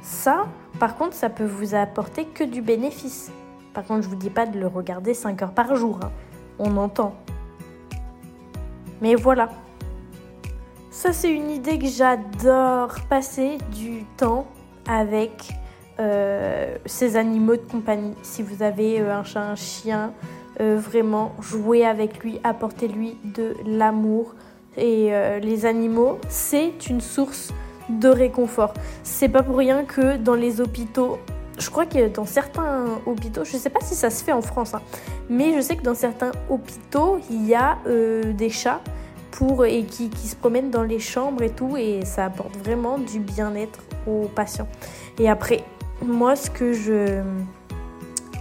ça, 0.00 0.46
par 0.80 0.96
contre, 0.96 1.14
ça 1.14 1.30
peut 1.30 1.46
vous 1.46 1.74
apporter 1.74 2.24
que 2.24 2.44
du 2.44 2.62
bénéfice. 2.62 3.30
Par 3.74 3.84
contre, 3.84 4.02
je 4.02 4.08
vous 4.08 4.16
dis 4.16 4.30
pas 4.30 4.46
de 4.46 4.58
le 4.58 4.66
regarder 4.66 5.14
5 5.14 5.42
heures 5.42 5.54
par 5.54 5.76
jour. 5.76 6.00
Hein. 6.02 6.10
On 6.58 6.76
entend. 6.76 7.14
Mais 9.02 9.16
voilà. 9.16 9.48
Ça, 10.90 11.12
c'est 11.12 11.32
une 11.32 11.50
idée 11.50 11.78
que 11.78 11.88
j'adore. 11.88 12.94
Passer 13.10 13.58
du 13.74 14.04
temps 14.16 14.46
avec 14.88 15.50
euh, 15.98 16.76
ces 16.86 17.16
animaux 17.16 17.56
de 17.56 17.62
compagnie. 17.70 18.14
Si 18.22 18.42
vous 18.42 18.62
avez 18.62 19.00
euh, 19.00 19.14
un 19.14 19.24
chat, 19.24 19.42
un 19.42 19.56
chien, 19.56 20.12
euh, 20.60 20.78
vraiment 20.78 21.32
jouer 21.40 21.84
avec 21.84 22.22
lui, 22.22 22.40
apporter-lui 22.44 23.16
de 23.24 23.56
l'amour. 23.66 24.34
Et 24.78 25.10
les 25.42 25.66
animaux, 25.66 26.18
c'est 26.30 26.88
une 26.88 27.02
source 27.02 27.52
de 27.90 28.08
réconfort. 28.08 28.72
C'est 29.02 29.28
pas 29.28 29.42
pour 29.42 29.58
rien 29.58 29.84
que 29.84 30.16
dans 30.16 30.34
les 30.34 30.62
hôpitaux, 30.62 31.18
je 31.62 31.70
crois 31.70 31.86
que 31.86 32.08
dans 32.08 32.26
certains 32.26 32.86
hôpitaux, 33.06 33.44
je 33.44 33.54
ne 33.54 33.58
sais 33.58 33.70
pas 33.70 33.80
si 33.82 33.94
ça 33.94 34.10
se 34.10 34.24
fait 34.24 34.32
en 34.32 34.42
France, 34.42 34.74
hein, 34.74 34.82
mais 35.30 35.54
je 35.54 35.60
sais 35.60 35.76
que 35.76 35.82
dans 35.82 35.94
certains 35.94 36.32
hôpitaux, 36.50 37.20
il 37.30 37.46
y 37.46 37.54
a 37.54 37.78
euh, 37.86 38.32
des 38.32 38.50
chats 38.50 38.80
pour, 39.30 39.64
et 39.64 39.84
qui, 39.84 40.10
se 40.26 40.34
promènent 40.34 40.70
dans 40.70 40.82
les 40.82 40.98
chambres 40.98 41.42
et 41.42 41.50
tout, 41.50 41.76
et 41.76 42.04
ça 42.04 42.26
apporte 42.26 42.56
vraiment 42.56 42.98
du 42.98 43.20
bien-être 43.20 43.78
aux 44.06 44.26
patients. 44.26 44.68
Et 45.18 45.30
après, 45.30 45.64
moi, 46.04 46.34
ce 46.34 46.50
que 46.50 46.72
je 46.72 47.22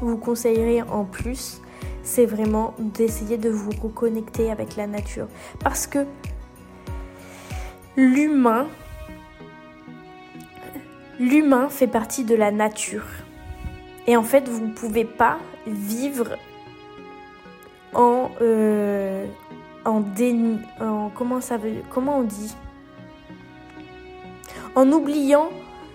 vous 0.02 0.18
conseillerais 0.18 0.82
en 0.82 1.06
plus, 1.06 1.62
c'est 2.04 2.26
vraiment 2.26 2.74
d'essayer 2.80 3.38
de 3.38 3.50
vous 3.50 3.72
reconnecter 3.82 4.52
avec 4.52 4.76
la 4.76 4.88
nature. 4.88 5.28
Parce 5.60 5.86
que 5.86 6.00
l'humain, 7.96 8.68
L'humain 11.22 11.70
fait 11.70 11.86
partie 11.86 12.24
de 12.24 12.34
la 12.34 12.52
nature. 12.52 13.06
Et 14.08 14.18
en 14.18 14.24
fait, 14.24 14.50
vous 14.50 14.66
ne 14.66 14.74
pouvez 14.74 15.06
pas 15.06 15.38
vivre 15.68 16.36
en, 17.94 18.32
euh, 18.42 19.28
en 19.86 20.02
comment, 21.14 21.40
ça 21.40 21.58
veut, 21.58 21.84
comment 21.92 22.18
on 22.18 22.24
dit? 22.24 22.56
En 24.74 24.92
oubliant 24.92 25.50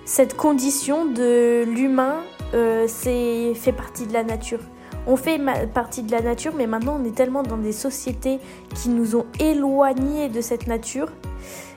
cette 0.04 0.36
condition 0.36 1.06
de 1.06 1.64
l'humain, 1.64 2.18
euh, 2.54 2.84
c'est 2.86 3.52
fait 3.54 3.72
partie 3.72 4.06
de 4.06 4.12
la 4.12 4.22
nature. 4.22 4.60
On 5.08 5.16
fait 5.16 5.40
partie 5.74 6.04
de 6.04 6.12
la 6.12 6.20
nature, 6.20 6.52
mais 6.56 6.68
maintenant 6.68 7.00
on 7.00 7.04
est 7.04 7.16
tellement 7.16 7.42
dans 7.42 7.56
des 7.56 7.72
sociétés 7.72 8.38
qui 8.76 8.90
nous 8.90 9.16
ont 9.16 9.26
éloignés 9.40 10.28
de 10.28 10.40
cette 10.40 10.68
nature 10.68 11.08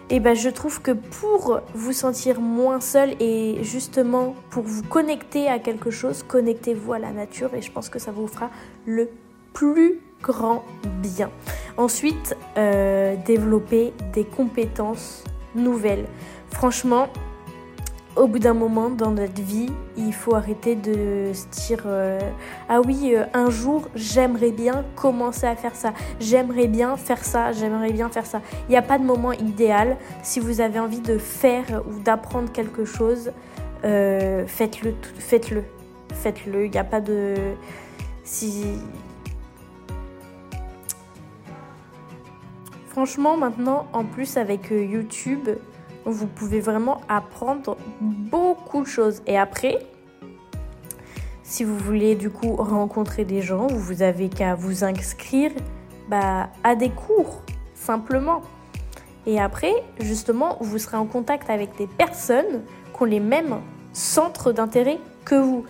et 0.10 0.20
ben 0.20 0.36
je 0.36 0.50
trouve 0.50 0.82
que 0.82 0.92
pour 0.92 1.62
vous 1.74 1.94
sentir 1.94 2.42
moins 2.42 2.82
seul 2.82 3.16
et 3.20 3.60
justement 3.62 4.36
pour 4.50 4.64
vous 4.64 4.84
connecter 4.84 5.48
à 5.48 5.60
quelque 5.60 5.92
chose, 5.92 6.24
connectez-vous 6.24 6.94
à 6.94 7.00
la 7.00 7.12
nature 7.12 7.54
et 7.54 7.62
je 7.62 7.72
pense 7.72 7.90
que 7.90 8.00
ça 8.00 8.12
vous 8.12 8.28
fera 8.28 8.50
le 8.86 9.10
plus 9.54 10.00
grand 10.22 10.64
bien. 11.02 11.30
Ensuite, 11.78 12.36
euh, 12.58 13.16
développer 13.26 13.94
des 14.14 14.26
compétences 14.26 15.24
nouvelles. 15.56 16.06
Franchement, 16.52 17.08
au 18.16 18.28
bout 18.28 18.40
d'un 18.40 18.54
moment 18.54 18.90
dans 18.90 19.12
notre 19.12 19.42
vie, 19.42 19.70
il 19.98 20.14
faut 20.14 20.36
arrêter 20.36 20.76
de 20.76 21.32
se 21.34 21.48
dire 21.68 21.84
euh, 21.86 22.20
ah 22.68 22.82
oui, 22.82 23.14
euh, 23.14 23.26
un 23.34 23.50
jour 23.50 23.88
j'aimerais 23.96 24.52
bien 24.52 24.84
commencer 24.96 25.46
à 25.46 25.56
faire 25.56 25.76
ça, 25.76 25.94
j'aimerais 26.20 26.68
bien 26.68 26.98
faire 26.98 27.24
ça, 27.24 27.52
j'aimerais 27.52 27.92
bien 27.92 28.10
faire 28.10 28.26
ça. 28.26 28.42
Il 28.68 28.72
n'y 28.72 28.78
a 28.78 28.82
pas 28.82 28.98
de 28.98 29.04
moment 29.04 29.32
idéal. 29.32 29.98
Si 30.24 30.40
vous 30.40 30.62
avez 30.62 30.80
envie 30.80 31.02
de 31.02 31.18
faire 31.18 31.84
ou 31.88 32.00
d'apprendre 32.00 32.52
quelque 32.52 32.84
chose, 32.84 33.32
euh, 33.86 34.46
faites-le, 34.48 34.94
faites-le, 35.18 35.64
faites-le. 36.14 36.66
Il 36.66 36.72
n'y 36.72 36.78
a 36.78 36.84
pas 36.84 37.02
de 37.02 37.36
si 38.24 38.64
Franchement, 42.88 43.38
maintenant, 43.38 43.88
en 43.94 44.04
plus 44.04 44.36
avec 44.36 44.72
YouTube, 44.72 45.48
vous 46.06 46.28
pouvez 46.28 46.60
vraiment 46.60 47.02
apprendre 47.08 47.78
beaucoup 48.02 48.82
de 48.82 48.88
choses. 48.88 49.22
Et 49.28 49.38
après, 49.38 49.80
si 51.44 51.64
vous 51.64 51.78
voulez 51.78 52.16
du 52.16 52.30
coup 52.30 52.56
rencontrer 52.56 53.26
des 53.26 53.42
gens, 53.42 53.68
vous 53.68 54.02
avez 54.02 54.30
qu'à 54.30 54.56
vous 54.56 54.84
inscrire 54.84 55.52
bah, 56.08 56.50
à 56.64 56.76
des 56.76 56.90
cours, 56.90 57.42
simplement. 57.74 58.42
Et 59.26 59.40
après, 59.40 59.74
justement, 60.00 60.58
vous 60.62 60.78
serez 60.78 60.98
en 60.98 61.06
contact 61.06 61.50
avec 61.50 61.76
des 61.78 61.88
personnes 61.88 62.64
qui 62.96 63.02
ont 63.02 63.06
les 63.06 63.20
mêmes 63.20 63.62
centres 63.94 64.52
d'intérêt 64.52 65.00
que 65.26 65.36
vous. 65.36 65.66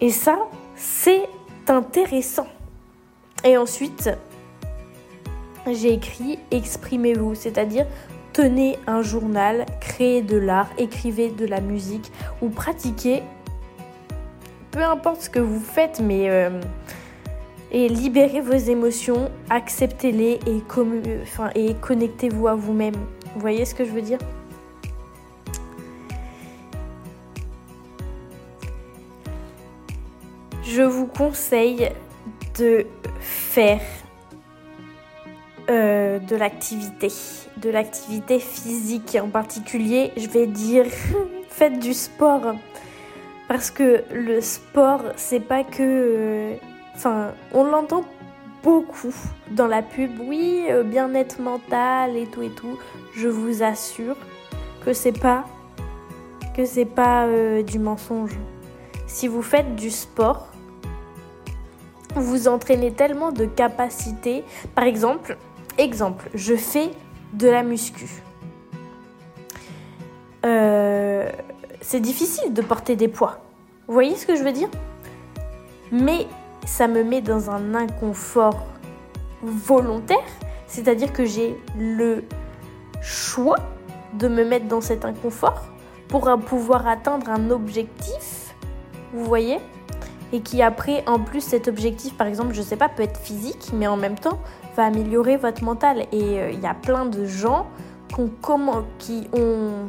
Et 0.00 0.10
ça, 0.10 0.38
c'est 0.76 1.28
intéressant. 1.68 2.46
Et 3.44 3.56
ensuite, 3.56 4.10
j'ai 5.70 5.92
écrit 5.92 6.38
exprimez-vous, 6.50 7.34
c'est-à-dire 7.34 7.86
tenez 8.34 8.76
un 8.86 9.00
journal, 9.00 9.64
créez 9.80 10.20
de 10.20 10.36
l'art, 10.36 10.68
écrivez 10.76 11.30
de 11.30 11.46
la 11.46 11.60
musique 11.60 12.12
ou 12.42 12.50
pratiquez, 12.50 13.22
peu 14.72 14.82
importe 14.82 15.22
ce 15.22 15.30
que 15.30 15.38
vous 15.38 15.60
faites, 15.60 16.00
mais 16.00 16.28
euh, 16.28 16.60
et 17.70 17.88
libérez 17.88 18.40
vos 18.40 18.52
émotions, 18.52 19.30
acceptez-les 19.50 20.40
et, 20.46 21.74
connectez-vous 21.80 22.48
à 22.48 22.54
vous-même. 22.54 22.94
Vous 23.34 23.40
voyez 23.40 23.64
ce 23.64 23.74
que 23.74 23.84
je 23.84 23.90
veux 23.90 24.02
dire? 24.02 24.18
Je 30.62 30.82
vous 30.82 31.06
conseille 31.06 31.90
de 32.58 32.84
faire 33.20 33.80
euh, 35.70 36.18
de 36.18 36.36
l'activité, 36.36 37.08
de 37.56 37.70
l'activité 37.70 38.38
physique. 38.38 39.16
En 39.20 39.28
particulier, 39.28 40.12
je 40.16 40.28
vais 40.28 40.46
dire 40.46 40.84
faites 41.48 41.78
du 41.78 41.94
sport. 41.94 42.54
Parce 43.48 43.70
que 43.70 44.04
le 44.12 44.40
sport 44.40 45.02
c'est 45.16 45.40
pas 45.40 45.64
que 45.64 45.82
euh, 45.82 46.54
enfin 46.94 47.32
on 47.52 47.64
l'entend 47.64 48.04
beaucoup 48.62 49.14
dans 49.50 49.66
la 49.66 49.80
pub. 49.82 50.10
Oui 50.20 50.64
euh, 50.68 50.82
bien-être 50.82 51.40
mental 51.40 52.16
et 52.16 52.26
tout 52.26 52.42
et 52.42 52.50
tout. 52.50 52.78
Je 53.14 53.28
vous 53.28 53.62
assure 53.62 54.16
que 54.84 54.92
c'est 54.92 55.18
pas 55.18 55.44
que 56.54 56.64
c'est 56.64 56.84
pas 56.84 57.26
du 57.66 57.78
mensonge. 57.78 58.36
Si 59.06 59.28
vous 59.28 59.42
faites 59.42 59.74
du 59.76 59.90
sport 59.90 60.48
vous 62.16 62.48
entraînez 62.48 62.92
tellement 62.92 63.32
de 63.32 63.44
capacités. 63.44 64.44
Par 64.74 64.84
exemple 64.84 65.36
Exemple, 65.76 66.30
je 66.34 66.54
fais 66.54 66.90
de 67.32 67.48
la 67.48 67.62
muscu. 67.62 68.22
Euh, 70.44 71.28
c'est 71.80 72.00
difficile 72.00 72.54
de 72.54 72.62
porter 72.62 72.96
des 72.96 73.08
poids. 73.08 73.40
Vous 73.88 73.94
voyez 73.94 74.14
ce 74.14 74.26
que 74.26 74.36
je 74.36 74.44
veux 74.44 74.52
dire? 74.52 74.68
Mais 75.90 76.26
ça 76.64 76.86
me 76.86 77.02
met 77.02 77.20
dans 77.20 77.50
un 77.50 77.74
inconfort 77.74 78.62
volontaire, 79.42 80.18
c'est-à-dire 80.66 81.12
que 81.12 81.24
j'ai 81.24 81.56
le 81.78 82.24
choix 83.02 83.56
de 84.14 84.28
me 84.28 84.44
mettre 84.44 84.66
dans 84.66 84.80
cet 84.80 85.04
inconfort 85.04 85.64
pour 86.08 86.30
pouvoir 86.46 86.86
atteindre 86.86 87.28
un 87.30 87.50
objectif, 87.50 88.54
vous 89.12 89.24
voyez? 89.24 89.58
Et 90.32 90.40
qui 90.40 90.62
après, 90.62 91.04
en 91.06 91.18
plus, 91.18 91.40
cet 91.40 91.68
objectif, 91.68 92.16
par 92.16 92.26
exemple, 92.26 92.54
je 92.54 92.62
sais 92.62 92.76
pas, 92.76 92.88
peut 92.88 93.02
être 93.02 93.18
physique, 93.18 93.70
mais 93.72 93.86
en 93.86 93.96
même 93.96 94.18
temps, 94.18 94.38
va 94.76 94.86
améliorer 94.86 95.36
votre 95.36 95.62
mental. 95.64 96.06
Et 96.12 96.40
euh, 96.40 96.50
il 96.50 96.60
y 96.60 96.66
a 96.66 96.74
plein 96.74 97.06
de 97.06 97.24
gens 97.24 97.66
qui 98.98 99.28
ont 99.32 99.88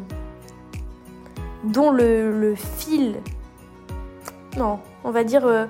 dont 1.64 1.92
le, 1.92 2.54
fil, 2.56 3.22
non, 4.58 4.80
on 5.04 5.12
va 5.12 5.24
dire 5.24 5.46
euh, 5.46 5.66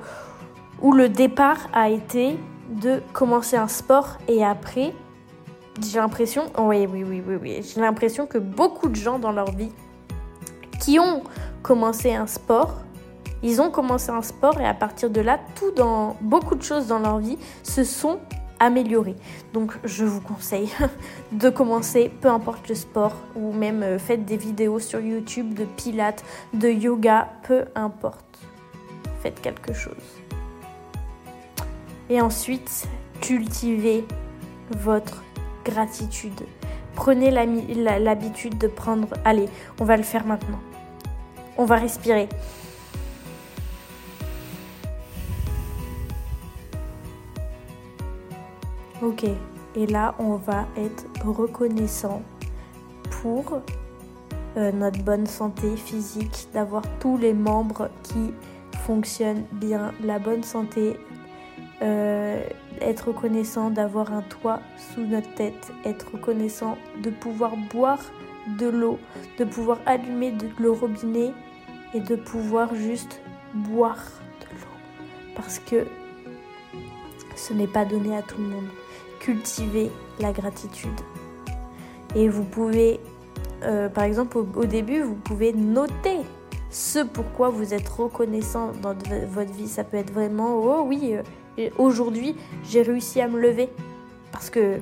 où 0.81 0.91
le 0.91 1.09
départ 1.09 1.69
a 1.73 1.89
été 1.89 2.37
de 2.69 3.01
commencer 3.13 3.55
un 3.55 3.67
sport 3.67 4.17
et 4.27 4.43
après, 4.43 4.93
j'ai 5.81 5.99
l'impression, 5.99 6.45
oui, 6.57 6.85
oui, 6.85 7.03
oui, 7.03 7.23
oui, 7.25 7.35
oui, 7.41 7.61
j'ai 7.63 7.81
l'impression 7.81 8.25
que 8.25 8.37
beaucoup 8.37 8.89
de 8.89 8.95
gens 8.95 9.19
dans 9.19 9.31
leur 9.31 9.51
vie 9.51 9.71
qui 10.79 10.99
ont 10.99 11.23
commencé 11.63 12.13
un 12.13 12.27
sport, 12.27 12.75
ils 13.43 13.61
ont 13.61 13.69
commencé 13.69 14.11
un 14.11 14.21
sport 14.21 14.59
et 14.59 14.65
à 14.65 14.73
partir 14.73 15.09
de 15.09 15.21
là, 15.21 15.39
tout 15.55 15.71
dans 15.71 16.15
beaucoup 16.21 16.55
de 16.55 16.63
choses 16.63 16.87
dans 16.87 16.99
leur 16.99 17.19
vie 17.19 17.37
se 17.63 17.83
sont 17.83 18.19
améliorer. 18.59 19.15
Donc 19.53 19.73
je 19.83 20.05
vous 20.05 20.21
conseille 20.21 20.69
de 21.31 21.49
commencer, 21.49 22.11
peu 22.21 22.29
importe 22.29 22.69
le 22.69 22.75
sport, 22.75 23.15
ou 23.35 23.51
même 23.51 23.83
euh, 23.83 23.99
faites 23.99 24.25
des 24.25 24.37
vidéos 24.37 24.79
sur 24.79 24.99
YouTube 24.99 25.53
de 25.53 25.65
pilates, 25.65 26.23
de 26.53 26.69
yoga, 26.69 27.29
peu 27.43 27.65
importe. 27.75 28.39
Faites 29.21 29.41
quelque 29.41 29.73
chose. 29.73 29.93
Et 32.09 32.21
ensuite, 32.21 32.87
cultivez 33.21 34.05
votre 34.69 35.23
gratitude. 35.63 36.41
Prenez 36.93 37.31
l'habitude 37.31 38.57
de 38.57 38.67
prendre... 38.67 39.09
Allez, 39.25 39.49
on 39.79 39.85
va 39.85 39.97
le 39.97 40.03
faire 40.03 40.25
maintenant. 40.25 40.59
On 41.57 41.65
va 41.65 41.75
respirer. 41.75 42.29
Ok, 49.01 49.25
et 49.75 49.87
là 49.87 50.15
on 50.19 50.35
va 50.35 50.65
être 50.77 51.05
reconnaissant 51.25 52.21
pour 53.09 53.61
euh, 54.55 54.71
notre 54.71 55.03
bonne 55.03 55.25
santé 55.25 55.75
physique, 55.75 56.47
d'avoir 56.53 56.83
tous 56.99 57.17
les 57.17 57.33
membres 57.33 57.89
qui 58.03 58.33
fonctionnent 58.85 59.43
bien, 59.51 59.91
la 60.01 60.17
bonne 60.17 60.43
santé, 60.43 60.97
euh, 61.81 62.41
être 62.79 63.09
reconnaissant 63.09 63.69
d'avoir 63.69 64.13
un 64.13 64.21
toit 64.21 64.61
sous 64.77 65.05
notre 65.05 65.33
tête, 65.35 65.73
être 65.83 66.13
reconnaissant 66.13 66.77
de 67.03 67.09
pouvoir 67.09 67.57
boire 67.73 67.99
de 68.57 68.67
l'eau, 68.67 68.97
de 69.37 69.43
pouvoir 69.43 69.79
allumer 69.85 70.31
de 70.31 70.47
le 70.57 70.71
robinet 70.71 71.33
et 71.93 71.99
de 71.99 72.15
pouvoir 72.15 72.73
juste 72.75 73.21
boire 73.53 74.05
de 74.39 74.55
l'eau. 74.55 75.33
Parce 75.35 75.59
que 75.59 75.85
ce 77.35 77.51
n'est 77.51 77.67
pas 77.67 77.83
donné 77.83 78.15
à 78.15 78.21
tout 78.21 78.37
le 78.37 78.47
monde 78.47 78.69
cultiver 79.19 79.91
la 80.19 80.31
gratitude. 80.31 80.99
Et 82.15 82.29
vous 82.29 82.43
pouvez, 82.43 82.99
euh, 83.63 83.89
par 83.89 84.05
exemple, 84.05 84.37
au, 84.37 84.65
début, 84.65 85.01
vous 85.01 85.15
pouvez 85.15 85.53
noter 85.53 86.19
ce 86.69 86.99
pourquoi 86.99 87.49
vous 87.49 87.73
êtes 87.73 87.87
reconnaissant 87.87 88.71
dans 88.81 88.95
votre 89.29 89.53
vie. 89.53 89.67
Ça 89.67 89.83
peut 89.83 89.97
être 89.97 90.13
vraiment, 90.13 90.55
oh 90.55 90.83
oui, 90.85 91.15
euh, 91.59 91.69
aujourd'hui, 91.77 92.35
j'ai 92.63 92.81
réussi 92.81 93.21
à 93.21 93.27
me 93.27 93.39
lever. 93.39 93.69
Parce 94.31 94.49
que 94.49 94.79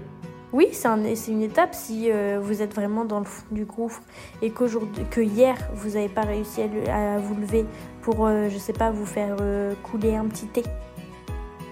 oui, 0.52 0.68
c'est 0.72 0.88
un, 0.88 1.04
une 1.04 1.42
étape 1.42 1.74
si 1.74 2.12
euh, 2.12 2.40
vous 2.42 2.62
êtes 2.62 2.76
vraiment 2.76 3.06
dans 3.06 3.20
le 3.20 3.26
fond 3.26 3.46
du 3.50 3.66
gouffre 3.66 4.04
et 4.44 4.52
qu'aujourd'hui, 4.52 5.04
que 5.10 5.22
hier, 5.22 5.58
vous 5.74 5.92
n'avez 5.92 6.10
pas 6.10 6.22
réussi 6.22 6.62
à, 6.62 7.18
vous 7.18 7.34
lever 7.34 7.66
pour, 8.04 8.28
je 8.28 8.58
sais 8.60 8.74
pas, 8.74 8.92
vous 8.92 9.08
faire 9.08 9.38
couler 9.82 10.16
un 10.16 10.26
petit 10.26 10.46
thé. 10.46 10.64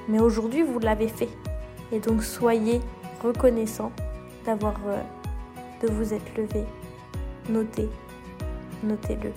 Mais 0.08 0.20
aujourd'hui, 0.20 0.64
vous 0.64 0.80
l'avez 0.80 1.08
fait. 1.08 1.30
Et 1.92 2.00
donc 2.00 2.24
soyez 2.24 2.82
reconnaissant 3.22 3.92
d'avoir 4.46 4.76
euh, 4.88 5.02
de 5.82 5.92
vous 5.92 6.14
être 6.14 6.38
levé. 6.38 6.64
Notez, 7.50 7.90
notez-le. 8.84 9.32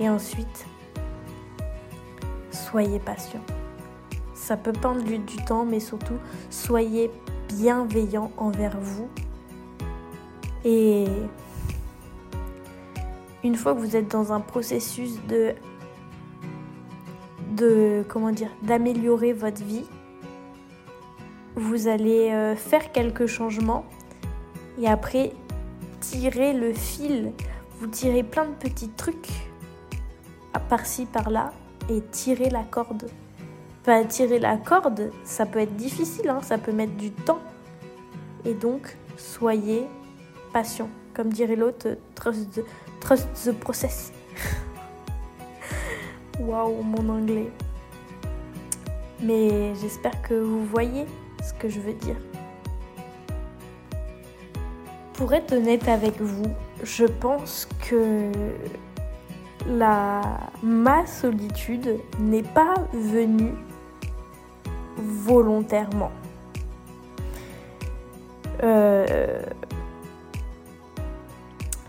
Et 0.00 0.08
ensuite, 0.08 0.66
soyez 2.50 2.98
patient. 2.98 3.40
Ça 4.34 4.56
peut 4.56 4.72
prendre 4.72 5.02
du, 5.02 5.18
temps, 5.46 5.64
mais 5.64 5.80
surtout, 5.80 6.18
soyez 6.50 7.10
bienveillant 7.48 8.30
envers 8.36 8.78
vous. 8.78 9.08
Et 10.64 11.06
une 13.42 13.54
fois 13.54 13.74
que 13.74 13.80
vous 13.80 13.96
êtes 13.96 14.10
dans 14.10 14.32
un 14.32 14.40
processus 14.40 15.20
de 15.28 15.54
de 17.56 18.04
comment 18.08 18.32
dire 18.32 18.50
d'améliorer 18.62 19.32
votre 19.32 19.62
vie, 19.62 19.84
vous 21.56 21.88
allez 21.88 22.30
euh, 22.30 22.56
faire 22.56 22.92
quelques 22.92 23.26
changements 23.26 23.84
et 24.80 24.88
après 24.88 25.32
tirer 26.00 26.52
le 26.52 26.72
fil. 26.72 27.32
Vous 27.78 27.86
tirez 27.86 28.22
plein 28.22 28.46
de 28.46 28.54
petits 28.54 28.88
trucs 28.88 29.28
par-ci, 30.68 31.06
par-là 31.06 31.52
et 31.90 32.00
tirer 32.00 32.50
la 32.50 32.62
corde. 32.62 33.08
Enfin, 33.82 34.04
tirer 34.04 34.38
la 34.38 34.56
corde, 34.56 35.10
ça 35.24 35.46
peut 35.46 35.58
être 35.58 35.76
difficile, 35.76 36.28
hein, 36.28 36.40
ça 36.42 36.58
peut 36.58 36.72
mettre 36.72 36.94
du 36.94 37.10
temps. 37.10 37.40
Et 38.44 38.54
donc, 38.54 38.96
soyez 39.16 39.86
patient. 40.52 40.88
Comme 41.12 41.28
dirait 41.28 41.56
l'autre, 41.56 41.96
trust 42.14 42.60
trust 43.00 43.28
the 43.44 43.52
process. 43.52 44.12
Waouh, 46.40 46.82
mon 46.82 47.08
anglais. 47.08 47.50
Mais 49.22 49.74
j'espère 49.76 50.20
que 50.22 50.34
vous 50.34 50.64
voyez 50.64 51.06
ce 51.44 51.52
que 51.54 51.68
je 51.68 51.80
veux 51.80 51.92
dire. 51.94 52.16
Pour 55.14 55.32
être 55.32 55.52
honnête 55.52 55.86
avec 55.88 56.20
vous, 56.20 56.50
je 56.82 57.04
pense 57.04 57.68
que 57.88 58.30
la 59.68 60.22
ma 60.62 61.06
solitude 61.06 62.00
n'est 62.18 62.42
pas 62.42 62.74
venue 62.92 63.54
volontairement. 64.96 66.10
Euh, 68.62 69.42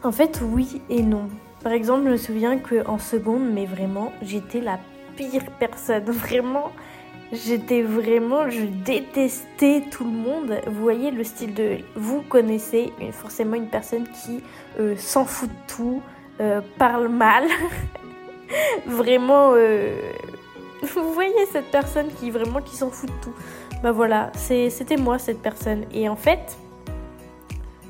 en 0.03 0.11
fait, 0.11 0.41
oui 0.43 0.81
et 0.89 1.01
non. 1.01 1.29
Par 1.63 1.71
exemple, 1.71 2.05
je 2.05 2.09
me 2.11 2.17
souviens 2.17 2.57
qu'en 2.59 2.99
seconde, 2.99 3.51
mais 3.51 3.65
vraiment, 3.65 4.11
j'étais 4.21 4.61
la 4.61 4.79
pire 5.15 5.45
personne. 5.59 6.03
Vraiment, 6.11 6.71
J'étais 7.31 7.81
vraiment, 7.81 8.49
je 8.49 8.65
détestais 8.65 9.83
tout 9.89 10.03
le 10.03 10.11
monde. 10.11 10.61
Vous 10.67 10.81
voyez 10.81 11.09
le 11.09 11.23
style 11.23 11.53
de... 11.53 11.79
Vous 11.95 12.21
connaissez 12.21 12.93
forcément 13.11 13.55
une 13.55 13.67
personne 13.67 14.07
qui 14.07 14.43
euh, 14.79 14.95
s'en 14.95 15.25
fout 15.25 15.49
de 15.49 15.55
tout, 15.67 16.01
euh, 16.39 16.61
parle 16.77 17.07
mal. 17.07 17.45
vraiment... 18.85 19.53
Euh, 19.55 19.99
vous 20.83 21.13
voyez 21.13 21.45
cette 21.51 21.71
personne 21.71 22.09
qui 22.19 22.29
vraiment 22.29 22.61
qui 22.61 22.75
s'en 22.75 22.91
fout 22.91 23.09
de 23.09 23.15
tout. 23.23 23.33
Bah 23.81 23.91
voilà, 23.91 24.31
c'était 24.35 24.97
moi 24.97 25.17
cette 25.17 25.41
personne. 25.41 25.85
Et 25.93 26.07
en 26.07 26.15
fait, 26.15 26.57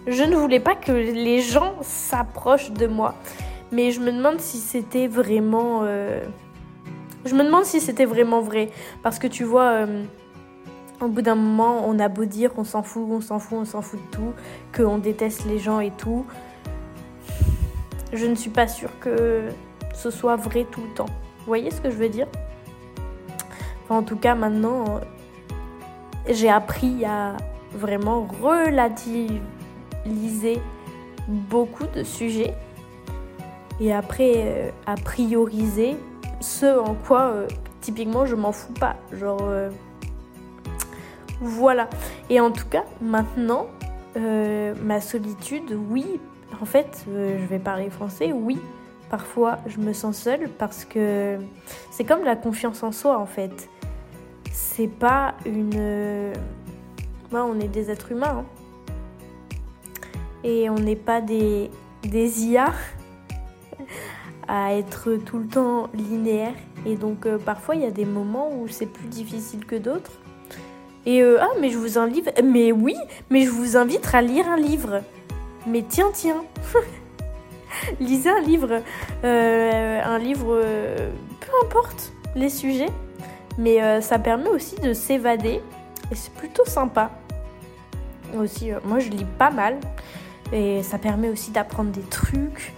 je 0.07 0.23
ne 0.23 0.35
voulais 0.35 0.61
pas 0.61 0.75
que 0.75 0.93
les 0.93 1.41
gens 1.41 1.75
s'approchent 1.81 2.71
de 2.71 2.87
moi. 2.87 3.15
Mais 3.71 3.91
je 3.91 3.99
me 3.99 4.11
demande 4.13 4.39
si 4.39 4.57
c'était 4.57 5.07
vraiment... 5.07 5.83
Je 7.25 7.33
me 7.33 7.43
demande 7.43 7.65
si 7.65 7.81
c'était 7.81 8.05
vraiment 8.05 8.39
vrai. 8.39 8.69
Parce 9.01 9.17
que 9.17 9.25
tu 9.27 9.43
vois, 9.43 9.85
euh, 9.85 10.03
au 11.01 11.07
bout 11.07 11.23
d'un 11.23 11.33
moment, 11.35 11.83
on 11.88 11.97
a 11.99 12.07
beau 12.07 12.25
dire 12.25 12.53
qu'on 12.53 12.63
s'en 12.63 12.83
fout, 12.83 13.07
on 13.09 13.19
s'en 13.19 13.39
fout, 13.39 13.57
on 13.61 13.65
s'en 13.65 13.81
fout 13.81 13.99
de 13.99 14.15
tout, 14.15 14.33
qu'on 14.75 14.99
déteste 14.99 15.45
les 15.45 15.57
gens 15.57 15.79
et 15.79 15.91
tout. 15.91 16.25
Je 18.13 18.27
ne 18.27 18.35
suis 18.35 18.51
pas 18.51 18.67
sûre 18.67 18.91
que 18.99 19.41
ce 19.93 20.11
soit 20.11 20.35
vrai 20.35 20.65
tout 20.69 20.81
le 20.81 20.93
temps. 20.93 21.09
Vous 21.39 21.47
voyez 21.47 21.71
ce 21.71 21.81
que 21.81 21.89
je 21.89 21.95
veux 21.95 22.09
dire? 22.09 22.27
En 23.89 24.03
tout 24.03 24.17
cas, 24.17 24.35
maintenant, 24.35 25.01
j'ai 26.29 26.49
appris 26.49 27.05
à 27.05 27.38
vraiment 27.73 28.27
relativiser 28.41 29.41
beaucoup 31.27 31.88
de 31.88 32.03
sujets 32.03 32.53
et 33.79 33.93
après 33.93 34.33
euh, 34.35 34.69
à 34.85 34.95
prioriser 34.95 35.97
ce 36.45 36.77
en 36.77 36.93
quoi 36.93 37.31
euh, 37.34 37.47
typiquement 37.81 38.25
je 38.25 38.36
m'en 38.36 38.51
fous 38.51 38.73
pas. 38.73 38.95
Genre 39.12 39.41
euh, 39.41 39.69
voilà. 41.41 41.89
Et 42.29 42.39
en 42.39 42.51
tout 42.51 42.67
cas, 42.67 42.86
maintenant, 43.01 43.67
euh, 44.15 44.73
ma 44.81 45.01
solitude, 45.01 45.77
oui, 45.89 46.05
en 46.62 46.65
fait, 46.65 47.05
je 47.08 47.45
vais 47.45 47.60
parler 47.60 47.89
français, 47.89 48.31
oui. 48.31 48.60
Parfois, 49.10 49.60
je 49.67 49.79
me 49.79 49.93
sens 49.93 50.17
seule 50.17 50.49
parce 50.49 50.84
que 50.84 51.38
c'est 51.91 52.05
comme 52.05 52.23
la 52.23 52.36
confiance 52.36 52.81
en 52.84 52.91
soi, 52.91 53.19
en 53.19 53.25
fait. 53.25 53.69
C'est 54.51 54.88
pas 54.88 55.36
une. 55.45 56.34
on 57.34 57.60
est 57.60 57.67
des 57.67 57.91
êtres 57.91 58.12
humains. 58.12 58.39
Hein. 58.39 58.45
Et 60.43 60.69
on 60.69 60.75
n'est 60.75 60.95
pas 60.95 61.21
des, 61.21 61.69
des 62.03 62.45
IA 62.45 62.71
à 64.47 64.73
être 64.73 65.15
tout 65.25 65.39
le 65.39 65.47
temps 65.47 65.89
linéaire. 65.93 66.53
Et 66.86 66.95
donc 66.95 67.25
euh, 67.25 67.38
parfois 67.38 67.75
il 67.75 67.81
y 67.81 67.86
a 67.86 67.91
des 67.91 68.05
moments 68.05 68.51
où 68.51 68.67
c'est 68.67 68.86
plus 68.86 69.08
difficile 69.08 69.65
que 69.65 69.75
d'autres. 69.75 70.12
Et 71.05 71.21
euh, 71.21 71.38
ah 71.39 71.49
mais 71.60 71.69
je 71.69 71.77
vous 71.77 71.97
invite, 71.97 72.31
mais 72.43 72.71
oui, 72.71 72.95
mais 73.29 73.43
je 73.43 73.51
vous 73.51 73.77
invite 73.77 74.13
à 74.13 74.21
lire 74.21 74.47
un 74.47 74.58
livre. 74.58 75.01
Mais 75.67 75.84
tiens 75.88 76.12
tiens, 76.13 76.43
lisez 77.99 78.29
un 78.29 78.41
livre, 78.41 78.81
euh, 79.23 80.01
un 80.03 80.19
livre, 80.19 80.62
peu 81.39 81.51
importe 81.65 82.13
les 82.36 82.49
sujets, 82.49 82.89
mais 83.58 84.01
ça 84.01 84.19
permet 84.19 84.49
aussi 84.49 84.75
de 84.75 84.93
s'évader 84.93 85.62
et 86.12 86.15
c'est 86.15 86.34
plutôt 86.34 86.65
sympa. 86.65 87.12
Aussi, 88.38 88.71
moi 88.84 88.99
je 88.99 89.10
lis 89.10 89.25
pas 89.38 89.49
mal 89.49 89.77
et 90.51 90.84
ça 90.84 90.97
permet 90.97 91.29
aussi 91.29 91.51
d'apprendre 91.51 91.91
des 91.91 92.01
trucs 92.01 92.73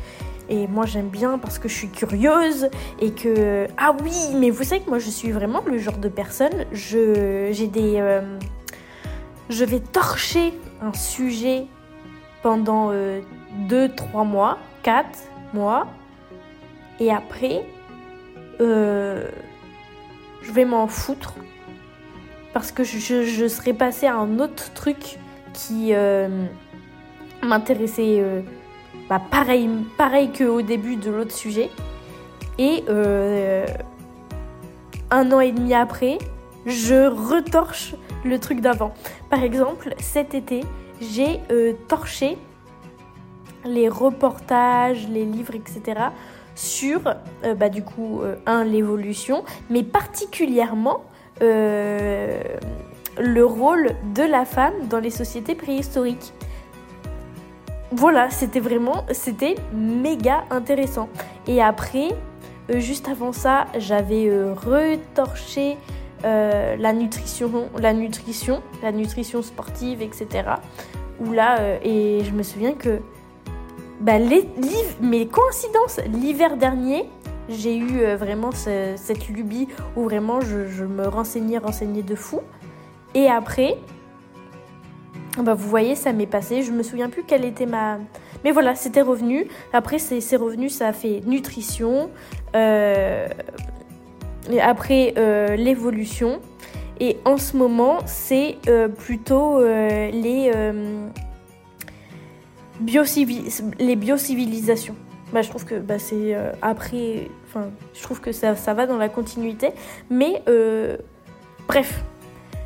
et 0.50 0.68
moi 0.68 0.86
j'aime 0.86 1.10
bien 1.10 1.38
parce 1.38 1.60
que 1.60 1.68
je 1.68 1.74
suis 1.74 1.90
curieuse 1.90 2.70
et 3.00 3.12
que... 3.12 3.68
Ah 3.78 3.96
oui, 4.04 4.14
mais 4.36 4.50
vous 4.50 4.64
savez 4.64 4.82
que 4.82 4.90
moi 4.90 5.00
je 5.00 5.10
suis 5.10 5.32
vraiment 5.32 5.62
le 5.66 5.78
genre 5.78 5.98
de 5.98 6.10
personne, 6.10 6.66
je, 6.72 7.66
des... 7.66 8.00
Euh, 8.00 8.38
je 9.50 9.64
vais 9.66 9.80
torcher 9.80 10.54
un 10.82 10.94
sujet 10.94 11.66
pendant 12.44 12.92
2-3 12.92 12.92
euh, 12.94 14.24
mois, 14.24 14.58
4 14.84 15.08
mois, 15.54 15.88
et 17.00 17.12
après, 17.12 17.66
euh, 18.60 19.28
je 20.42 20.52
vais 20.52 20.66
m'en 20.66 20.88
foutre 20.88 21.36
parce 22.54 22.72
que 22.72 22.84
je, 22.84 23.24
je, 23.24 23.48
serais 23.48 23.74
passée 23.74 24.08
à 24.08 24.16
un 24.16 24.40
autre 24.40 24.74
truc 24.74 25.18
qui 25.54 25.94
m'intéressait 27.44 28.44
bah, 29.10 29.22
pareil, 29.32 29.70
pareil 29.98 30.32
qu'au 30.32 30.62
début 30.62 30.98
de 30.98 31.10
l'autre 31.10 31.34
sujet. 31.34 31.70
Et 32.58 32.84
euh, 32.90 33.66
un 35.12 35.32
an 35.32 35.40
et 35.40 35.52
demi 35.52 35.74
après, 35.74 36.18
je 36.66 37.08
retorche 37.08 37.96
le 38.26 38.40
truc 38.40 38.60
d'avant. 38.62 38.94
Par 39.30 39.44
exemple, 39.44 39.94
cet 40.00 40.34
été, 40.34 40.62
j'ai 41.00 41.40
euh, 41.52 41.74
torché 41.88 42.38
les 43.64 43.88
reportages, 43.88 45.08
les 45.08 45.24
livres, 45.24 45.56
etc. 45.56 46.08
sur, 46.56 47.02
euh, 47.44 47.54
bah, 47.54 47.70
du 47.70 47.84
coup, 47.84 48.22
un, 48.46 48.64
l'évolution, 48.64 49.44
mais 49.70 49.84
particulièrement 49.84 51.04
le 53.20 53.44
rôle 53.44 53.92
de 54.16 54.24
la 54.24 54.44
femme 54.44 54.74
dans 54.90 55.00
les 55.00 55.12
sociétés 55.12 55.54
préhistoriques 55.54 56.34
voilà, 57.92 58.30
c'était 58.30 58.60
vraiment, 58.60 59.06
c'était 59.12 59.56
méga 59.74 60.44
intéressant. 60.50 61.08
Et 61.48 61.62
après, 61.62 62.10
euh, 62.70 62.80
juste 62.80 63.08
avant 63.08 63.32
ça, 63.32 63.68
j'avais 63.78 64.28
euh, 64.28 64.54
retorché 64.54 65.78
euh, 66.26 66.76
la 66.78 66.92
nutrition, 66.92 67.70
la 67.78 67.94
nutrition, 67.94 68.62
la 68.84 68.92
nutrition 68.92 69.42
sportive, 69.42 70.02
etc. 70.02 70.50
Où 71.20 71.32
là, 71.32 71.78
et 71.84 72.24
je 72.24 72.32
me 72.32 72.44
souviens 72.44 72.74
que, 72.74 73.00
bah, 74.02 74.20
les, 74.20 74.48
mais 75.02 75.26
coïncidence, 75.26 76.00
l'hiver 76.14 76.58
dernier, 76.58 77.10
j'ai 77.50 77.78
eu 77.78 78.04
vraiment 78.16 78.52
cette 78.52 79.30
lubie 79.30 79.68
où 79.96 80.04
vraiment 80.04 80.42
je, 80.42 80.68
je 80.68 80.84
me 80.84 81.08
renseignais, 81.08 81.58
renseignais 81.58 82.04
de 82.04 82.14
fou. 82.14 82.42
Et 83.16 83.30
après, 83.30 83.78
bah, 85.44 85.54
vous 85.54 85.70
voyez, 85.70 85.96
ça 85.96 86.14
m'est 86.14 86.26
passé. 86.28 86.64
Je 86.64 86.72
me 86.72 86.84
souviens 86.84 87.10
plus 87.10 87.24
quelle 87.24 87.46
était 87.46 87.66
ma. 87.66 88.00
Mais 88.44 88.52
voilà, 88.52 88.76
c'était 88.76 89.02
revenu. 89.02 89.48
Après, 89.74 90.00
c'est 90.00 90.36
revenu, 90.36 90.70
ça 90.70 90.88
a 90.88 90.94
fait 90.94 91.22
nutrition. 91.26 92.10
Euh, 92.56 93.28
après, 94.62 95.14
euh, 95.18 95.56
l'évolution. 95.56 96.40
Et 97.00 97.18
en 97.26 97.38
ce 97.38 97.56
moment, 97.56 98.00
c'est 98.06 98.58
euh, 98.68 98.88
plutôt 98.88 99.62
les, 99.62 100.52
les 103.80 103.96
biocivilisations. 103.96 104.96
Bah, 105.34 105.42
je 105.42 105.50
trouve 105.50 105.66
que 105.66 105.76
bah, 105.76 106.00
c'est 106.00 106.36
après. 106.62 107.30
Enfin, 107.48 107.70
je 107.94 108.02
trouve 108.02 108.22
que 108.22 108.32
ça, 108.32 108.56
ça 108.56 108.74
va 108.74 108.88
dans 108.88 108.98
la 108.98 109.10
continuité. 109.10 109.70
Mais 110.10 110.42
bref, 111.68 112.04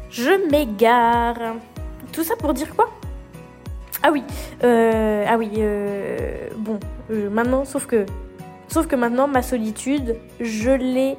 je 0.09 0.49
m'égare. 0.49 1.55
Tout 2.11 2.23
ça 2.23 2.35
pour 2.35 2.53
dire 2.53 2.75
quoi? 2.75 2.89
Ah 4.03 4.09
oui, 4.11 4.23
euh, 4.63 5.25
ah 5.27 5.37
oui, 5.37 5.51
euh, 5.57 6.47
bon, 6.57 6.79
euh, 7.11 7.29
maintenant, 7.29 7.65
sauf 7.65 7.85
que, 7.85 8.07
sauf 8.67 8.87
que 8.87 8.95
maintenant, 8.95 9.27
ma 9.27 9.43
solitude, 9.43 10.15
je 10.39 10.71
l'ai 10.71 11.17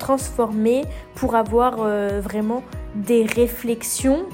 transformée 0.00 0.82
pour 1.14 1.36
avoir 1.36 1.76
vraiment 2.20 2.62
des 2.96 3.24
réflexions 3.24 4.26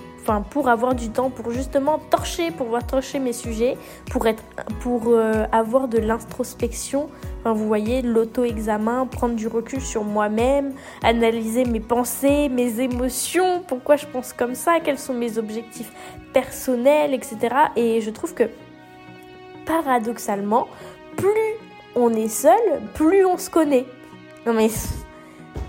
pour 0.51 0.69
avoir 0.69 0.95
du 0.95 1.11
temps 1.11 1.31
pour 1.31 1.51
justement 1.51 1.99
torcher 1.99 2.51
pour 2.53 2.69
voir 2.69 2.87
torcher 2.87 3.19
mes 3.19 3.33
sujets 3.33 3.77
pour 4.11 4.27
être 4.27 4.43
pour 4.81 5.13
avoir 5.53 5.89
de 5.89 5.99
l'introspection. 5.99 7.09
Vous 7.45 7.67
voyez 7.67 8.03
l'auto-examen 8.03 9.07
prendre 9.07 9.35
du 9.35 9.49
recul 9.49 9.81
sur 9.81 10.05
moi-même 10.05 10.75
analyser 11.03 11.65
mes 11.65 11.81
pensées 11.81 12.49
mes 12.49 12.81
émotions 12.81 13.63
pourquoi 13.67 13.97
je 13.97 14.07
pense 14.07 14.33
comme 14.33 14.55
ça 14.55 14.79
quels 14.81 14.99
sont 14.99 15.15
mes 15.15 15.39
objectifs 15.39 15.91
personnels 16.33 17.15
etc 17.15 17.57
et 17.77 18.01
je 18.01 18.11
trouve 18.11 18.35
que 18.35 18.45
paradoxalement 19.67 20.69
plus 21.17 21.55
on 21.97 22.13
est 22.15 22.29
seul 22.29 22.61
plus 22.95 23.25
on 23.25 23.39
se 23.39 23.51
connaît. 23.51 23.87
Non 24.47 24.53
mais 24.53 24.69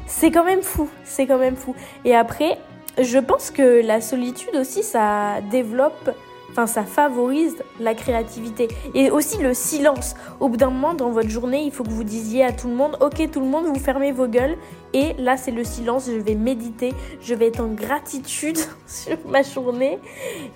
c'est 0.05 0.29
quand 0.29 0.45
même 0.45 0.61
fou 0.61 0.89
c'est 1.03 1.25
quand 1.25 1.39
même 1.39 1.55
fou. 1.55 1.73
Et 2.05 2.15
après 2.15 2.57
je 2.99 3.17
pense 3.19 3.51
que 3.51 3.81
la 3.85 4.01
solitude 4.01 4.55
aussi, 4.55 4.83
ça 4.83 5.41
développe, 5.49 6.11
enfin 6.51 6.67
ça 6.67 6.83
favorise 6.83 7.55
la 7.79 7.93
créativité. 7.93 8.67
Et 8.93 9.09
aussi 9.09 9.37
le 9.37 9.53
silence. 9.53 10.15
Au 10.39 10.49
bout 10.49 10.57
d'un 10.57 10.69
moment, 10.69 10.93
dans 10.93 11.11
votre 11.11 11.29
journée, 11.29 11.63
il 11.63 11.71
faut 11.71 11.83
que 11.83 11.89
vous 11.89 12.03
disiez 12.03 12.43
à 12.43 12.51
tout 12.51 12.67
le 12.67 12.75
monde, 12.75 12.97
ok 13.01 13.29
tout 13.31 13.39
le 13.39 13.45
monde, 13.45 13.65
vous 13.65 13.79
fermez 13.79 14.11
vos 14.11 14.27
gueules. 14.27 14.57
Et 14.93 15.13
là, 15.13 15.37
c'est 15.37 15.51
le 15.51 15.63
silence, 15.63 16.07
je 16.07 16.17
vais 16.17 16.35
méditer, 16.35 16.93
je 17.21 17.33
vais 17.33 17.47
être 17.47 17.61
en 17.61 17.69
gratitude 17.69 18.57
sur 18.85 19.17
ma 19.27 19.41
journée. 19.41 19.99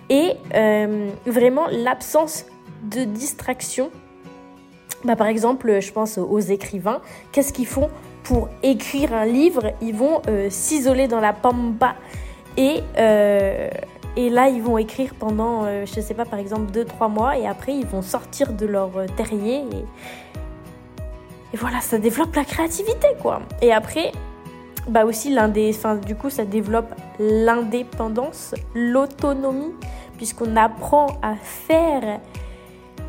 Et 0.10 0.34
euh, 0.54 1.10
vraiment, 1.26 1.68
l'absence 1.72 2.46
de 2.84 3.06
distraction. 3.06 3.90
Bah, 5.04 5.16
par 5.16 5.28
exemple, 5.28 5.80
je 5.82 5.92
pense 5.92 6.18
aux 6.18 6.40
écrivains. 6.40 7.02
Qu'est-ce 7.32 7.54
qu'ils 7.54 7.68
font? 7.68 7.90
Pour 8.24 8.50
écrire 8.64 9.14
un 9.14 9.26
livre, 9.26 9.74
ils 9.82 9.94
vont 9.94 10.20
euh, 10.28 10.48
s'isoler 10.50 11.08
dans 11.08 11.20
la 11.20 11.32
pampa 11.32 11.96
et, 12.58 12.82
euh, 12.97 13.70
et 14.16 14.30
là 14.30 14.49
ils 14.49 14.62
vont 14.62 14.78
écrire 14.78 15.14
pendant, 15.18 15.66
euh, 15.66 15.86
je 15.86 15.99
sais 15.99 16.14
pas, 16.14 16.26
par 16.26 16.39
exemple 16.39 16.72
2-3 16.72 17.10
mois 17.10 17.38
et 17.38 17.47
après 17.47 17.74
ils 17.74 17.86
vont 17.86 18.01
sortir 18.01 18.53
de 18.53 18.66
leur 18.66 18.91
terrier 19.16 19.58
et, 19.58 19.86
voilà, 21.58 21.80
ça 21.80 21.97
développe 21.97 22.36
la 22.36 22.43
créativité 22.43 23.08
quoi. 23.22 23.41
Et 23.62 23.72
après, 23.72 24.12
bah 24.89 25.06
aussi 25.06 25.34
du 26.06 26.16
coup 26.16 26.30
ça 26.30 26.43
développe 26.43 26.93
l'indépendance, 27.18 28.53
l'autonomie 28.74 29.74
puisqu'on 30.18 30.58
apprend 30.58 31.08
à 31.22 31.36
faire 31.36 32.20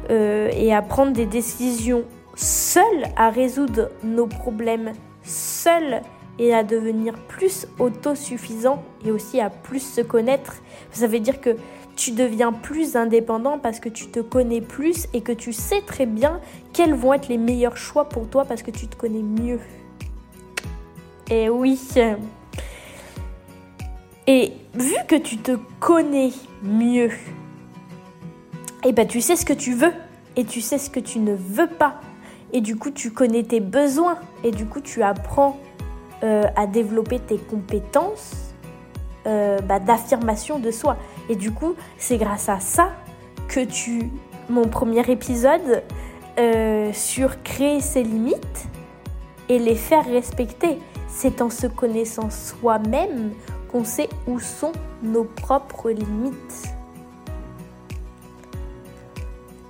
et 0.09 0.73
à 0.73 0.83
prendre 0.83 1.13
des 1.13 1.27
décisions 1.27 2.05
seul, 2.37 2.85
à 3.17 3.31
résoudre 3.31 3.91
nos 4.05 4.27
problèmes 4.27 4.93
seul 5.25 6.03
et 6.39 6.55
à 6.55 6.63
devenir 6.63 7.15
plus 7.15 7.67
autosuffisant 7.79 8.83
et 9.05 9.11
aussi 9.11 9.41
à 9.41 9.51
plus 9.51 9.81
se 9.81 10.01
connaître. 10.01 10.57
Ça 10.91 11.07
veut 11.07 11.21
dire 11.21 11.41
que 11.41 11.57
tu 11.97 12.11
deviens 12.13 12.53
plus 12.53 12.95
indépendant 12.95 13.59
parce 13.59 13.81
que 13.81 13.89
tu 13.89 14.09
te 14.09 14.21
connais 14.21 14.61
plus 14.61 15.09
et 15.15 15.23
que 15.23 15.33
tu 15.33 15.53
sais 15.53 15.81
très 15.81 16.07
bien 16.07 16.41
quels 16.73 16.95
vont 16.95 17.15
être 17.15 17.29
les 17.29 17.39
meilleurs 17.39 17.77
choix 17.77 18.09
pour 18.09 18.29
toi 18.29 18.45
parce 18.45 18.63
que 18.63 18.71
tu 18.71 18.87
te 18.87 18.97
connais 18.97 19.23
mieux. 19.23 19.61
Et 21.31 21.49
oui. 21.49 21.81
Et 24.27 24.53
vu 24.75 24.95
que 25.09 25.17
tu 25.17 25.39
te 25.39 25.53
connais 25.81 26.33
mieux, 26.63 27.11
et 28.85 28.91
eh 28.91 28.93
ben 28.93 29.07
tu 29.07 29.21
sais 29.21 29.37
ce 29.37 29.45
que 29.45 29.53
tu 29.53 29.73
veux 29.73 29.93
et 30.37 30.45
tu 30.45 30.61
sais 30.61 30.79
ce 30.79 30.91
que 30.91 31.01
tu 31.01 31.19
ne 31.19 31.35
veux 31.35 31.67
pas 31.67 32.01
et 32.53 32.61
du 32.61 32.77
coup 32.77 32.91
tu 32.91 33.11
connais 33.11 33.43
tes 33.43 33.59
besoins 33.59 34.19
et 34.45 34.51
du 34.51 34.67
coup 34.67 34.81
tu 34.81 35.03
apprends 35.03 35.59
euh, 36.23 36.45
à 36.57 36.67
développer 36.67 37.19
tes 37.19 37.39
compétences 37.39 38.55
euh, 39.27 39.59
bah, 39.61 39.81
d'affirmation 39.81 40.59
de 40.59 40.71
soi. 40.71 40.97
Et 41.29 41.37
du 41.37 41.53
coup 41.53 41.75
c'est 41.99 42.19
grâce 42.19 42.49
à 42.49 42.61
ça 42.61 42.91
que 43.49 43.61
tu, 43.61 44.11
mon 44.49 44.69
premier 44.69 45.09
épisode 45.11 45.83
euh, 46.39 46.93
sur 46.93 47.43
créer 47.43 47.81
ses 47.81 48.03
limites 48.03 48.69
et 49.49 49.59
les 49.59 49.75
faire 49.77 50.05
respecter, 50.05 50.79
c'est 51.09 51.41
en 51.41 51.51
se 51.51 51.67
connaissant 51.67 52.31
soi-même 52.31 53.33
qu'on 53.71 53.85
sait 53.85 54.09
où 54.27 54.41
sont 54.41 54.73
nos 55.03 55.25
propres 55.25 55.91
limites. 55.91 56.75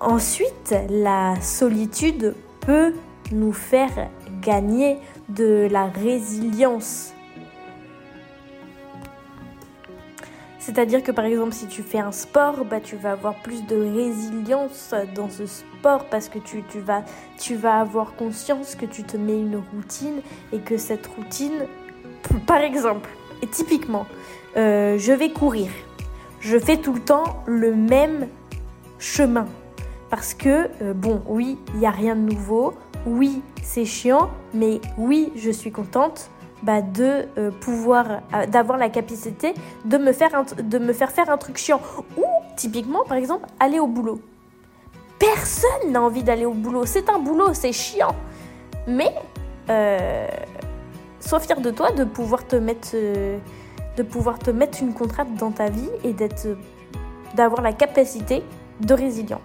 Ensuite, 0.01 0.74
la 0.90 1.40
solitude 1.40 2.34
peut 2.61 2.94
nous 3.32 3.53
faire 3.53 4.09
gagner 4.42 4.99
de 5.29 5.68
la 5.70 5.87
résilience. 5.87 7.12
C'est-à-dire 10.59 11.03
que 11.03 11.12
par 11.12 11.24
exemple 11.24 11.53
si 11.53 11.68
tu 11.68 11.83
fais 11.83 12.01
un 12.01 12.11
sport, 12.11 12.64
bah, 12.64 12.81
tu 12.81 12.97
vas 12.97 13.12
avoir 13.12 13.41
plus 13.43 13.64
de 13.66 13.77
résilience 13.77 14.95
dans 15.14 15.31
ce 15.31 15.47
sport 15.47 16.07
parce 16.07 16.29
que 16.29 16.41
tu, 16.41 16.64
tu, 16.68 16.81
vas, 16.81 17.05
tu 17.39 17.55
vas 17.55 17.81
avoir 17.81 18.16
conscience 18.16 18.74
que 18.74 18.87
tu 18.87 19.05
te 19.05 19.16
mets 19.16 19.39
une 19.39 19.62
routine 19.72 20.20
et 20.53 20.59
que 20.59 20.77
cette 20.77 21.07
routine, 21.07 21.66
par 22.47 22.62
exemple, 22.62 23.09
et 23.43 23.47
typiquement, 23.47 24.07
euh, 24.57 24.99
je 24.99 25.12
vais 25.12 25.31
courir. 25.31 25.70
Je 26.41 26.59
fais 26.59 26.79
tout 26.79 26.93
le 26.93 27.01
temps 27.01 27.43
le 27.47 27.74
même 27.74 28.29
chemin. 28.99 29.47
Parce 30.11 30.35
que, 30.35 30.68
euh, 30.83 30.95
bon, 30.95 31.22
oui, 31.27 31.59
il 31.74 31.81
n'y 31.81 31.87
a 31.87 31.91
rien 31.91 32.14
de 32.14 32.20
nouveau, 32.20 32.74
oui, 33.07 33.41
c'est 33.63 33.85
chiant, 33.85 34.31
mais 34.53 34.81
oui, 34.99 35.33
je 35.37 35.51
suis 35.51 35.71
contente 35.71 36.31
bah, 36.63 36.83
de 36.83 37.27
euh, 37.39 37.51
pouvoir, 37.53 38.23
euh, 38.35 38.47
d'avoir 38.47 38.79
la 38.79 38.89
capacité 38.89 39.55
de 39.85 39.97
me, 39.97 40.13
faire 40.13 40.45
faire 40.93 41.13
faire 41.13 41.31
un 41.31 41.37
truc 41.37 41.57
chiant. 41.57 41.81
Ou, 42.17 42.25
typiquement, 42.57 43.05
par 43.05 43.17
exemple, 43.17 43.47
aller 43.61 43.79
au 43.79 43.87
boulot. 43.87 44.21
Personne 45.19 45.93
n'a 45.93 46.03
envie 46.03 46.25
d'aller 46.25 46.45
au 46.45 46.53
boulot. 46.53 46.85
C'est 46.85 47.09
un 47.09 47.19
boulot, 47.21 47.55
c'est 47.55 47.73
chiant. 47.73 48.15
Mais, 48.89 49.15
sois 51.21 51.41
fier 51.41 51.61
de 51.61 51.71
toi 51.71 51.93
de 51.93 52.05
pouvoir 52.05 52.47
te 52.47 52.57
mettre, 52.57 52.97
une 54.83 54.95
contrainte 54.95 55.35
dans 55.37 55.53
ta 55.53 55.71
vie 55.71 55.91
et 56.05 56.15
d'avoir 57.35 57.63
la 57.63 57.73
capacité 57.73 58.43
de 58.81 58.95
résilience. 58.95 59.41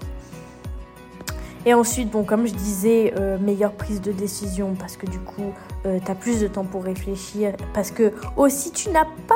Et 1.64 1.76
ensuite, 1.76 2.09
bon, 2.09 2.24
comme 2.24 2.47
je 2.47 2.53
disais, 2.53 3.14
euh, 3.18 3.38
meilleure 3.38 3.74
prise 3.74 4.01
de 4.01 4.12
décision 4.12 4.74
parce 4.74 4.97
que 4.97 5.05
du 5.05 5.20
coup, 5.20 5.53
euh, 5.86 5.99
tu 6.03 6.12
as 6.12 6.16
plus 6.16 6.41
de 6.41 6.47
temps 6.47 6.64
pour 6.64 6.84
réfléchir. 6.84 7.53
Parce 7.74 7.91
que 7.91 8.14
aussi, 8.36 8.72
tu 8.72 8.89
n'as 8.89 9.05
pas 9.05 9.36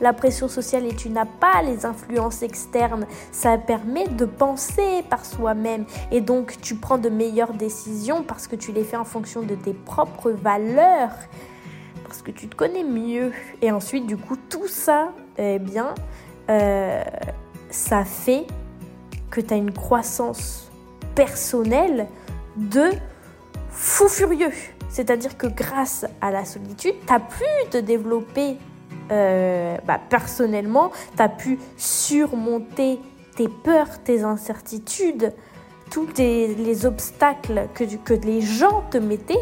la 0.00 0.14
pression 0.14 0.48
sociale 0.48 0.86
et 0.86 0.94
tu 0.94 1.10
n'as 1.10 1.26
pas 1.26 1.60
les 1.62 1.84
influences 1.84 2.42
externes. 2.42 3.06
Ça 3.30 3.58
permet 3.58 4.08
de 4.08 4.24
penser 4.24 5.04
par 5.10 5.26
soi-même. 5.26 5.84
Et 6.10 6.22
donc, 6.22 6.58
tu 6.62 6.76
prends 6.76 6.96
de 6.96 7.10
meilleures 7.10 7.52
décisions 7.52 8.22
parce 8.22 8.46
que 8.46 8.56
tu 8.56 8.72
les 8.72 8.84
fais 8.84 8.96
en 8.96 9.04
fonction 9.04 9.42
de 9.42 9.54
tes 9.54 9.74
propres 9.74 10.30
valeurs. 10.30 11.12
Parce 12.04 12.22
que 12.22 12.30
tu 12.30 12.48
te 12.48 12.56
connais 12.56 12.84
mieux. 12.84 13.32
Et 13.60 13.70
ensuite, 13.70 14.06
du 14.06 14.16
coup, 14.16 14.36
tout 14.48 14.68
ça, 14.68 15.12
eh 15.36 15.58
bien, 15.58 15.94
euh, 16.48 17.02
ça 17.68 18.06
fait 18.06 18.46
que 19.30 19.42
tu 19.42 19.52
as 19.52 19.58
une 19.58 19.72
croissance 19.72 20.65
personnel 21.16 22.06
de 22.56 22.90
fou 23.70 24.06
furieux. 24.06 24.52
C'est-à-dire 24.88 25.36
que 25.36 25.48
grâce 25.48 26.06
à 26.20 26.30
la 26.30 26.44
solitude, 26.44 26.94
tu 27.04 27.12
as 27.12 27.18
pu 27.18 27.44
te 27.70 27.78
développer 27.78 28.58
euh, 29.10 29.76
bah, 29.86 30.00
personnellement, 30.08 30.92
tu 31.16 31.22
as 31.22 31.28
pu 31.28 31.58
surmonter 31.76 33.00
tes 33.36 33.48
peurs, 33.48 34.02
tes 34.02 34.22
incertitudes, 34.22 35.32
tous 35.90 36.08
les 36.16 36.86
obstacles 36.86 37.68
que, 37.74 38.14
les 38.14 38.40
gens 38.40 38.82
te 38.90 38.98
mettaient. 38.98 39.34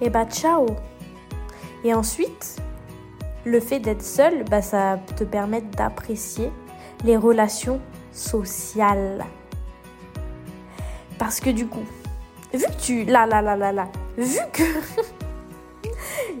Et 0.00 0.10
bah 0.10 0.26
ciao 0.26 0.66
Et 1.84 1.94
ensuite, 1.94 2.56
le 3.44 3.60
fait 3.60 3.80
d'être 3.80 4.02
seul, 4.02 4.44
bah, 4.44 4.62
ça 4.62 4.98
te 5.16 5.24
permet 5.24 5.62
d'apprécier 5.62 6.50
les 7.04 7.16
relations 7.16 7.80
sociales. 8.12 9.24
Parce 11.18 11.40
que 11.40 11.50
du 11.50 11.66
coup, 11.66 11.84
vu 12.52 12.64
que 12.64 12.80
tu... 12.80 13.04
Là, 13.04 13.26
là, 13.26 13.42
là, 13.42 13.56
là, 13.56 13.72
là. 13.72 13.88
Vu 14.16 14.38
que... 14.52 14.62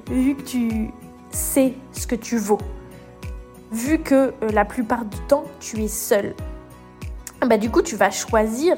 vu 0.12 0.34
que 0.36 0.42
tu 0.42 0.90
sais 1.30 1.74
ce 1.92 2.06
que 2.06 2.14
tu 2.14 2.38
vaux. 2.38 2.58
Vu 3.70 3.98
que 3.98 4.14
euh, 4.42 4.50
la 4.52 4.64
plupart 4.64 5.04
du 5.04 5.18
temps, 5.28 5.44
tu 5.60 5.82
es 5.82 5.88
seul. 5.88 6.34
Bah, 7.46 7.58
du 7.58 7.70
coup, 7.70 7.82
tu 7.82 7.96
vas 7.96 8.10
choisir 8.10 8.76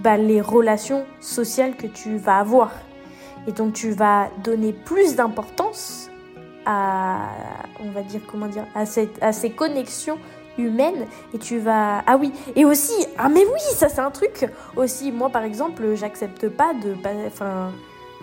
bah, 0.00 0.16
les 0.16 0.40
relations 0.40 1.06
sociales 1.20 1.76
que 1.76 1.86
tu 1.86 2.16
vas 2.16 2.38
avoir. 2.38 2.72
Et 3.46 3.52
donc, 3.52 3.74
tu 3.74 3.90
vas 3.90 4.30
donner 4.42 4.72
plus 4.72 5.16
d'importance 5.16 6.10
à, 6.66 7.28
on 7.80 7.90
va 7.90 8.02
dire, 8.02 8.20
comment 8.26 8.46
dire, 8.46 8.66
à, 8.74 8.84
ces 9.32 9.50
connexions 9.50 10.18
humaine 10.58 11.06
et 11.32 11.38
tu 11.38 11.58
vas 11.58 12.02
ah 12.06 12.16
oui 12.16 12.32
et 12.56 12.64
aussi 12.64 12.92
ah 13.18 13.28
mais 13.28 13.44
oui 13.44 13.60
ça 13.74 13.88
c'est 13.88 14.00
un 14.00 14.10
truc 14.10 14.46
aussi. 14.76 15.12
Moi 15.12 15.30
par 15.30 15.42
exemple 15.42 15.94
j'accepte 15.94 16.48
pas 16.48 16.74
de 16.74 16.94
enfin 17.26 17.72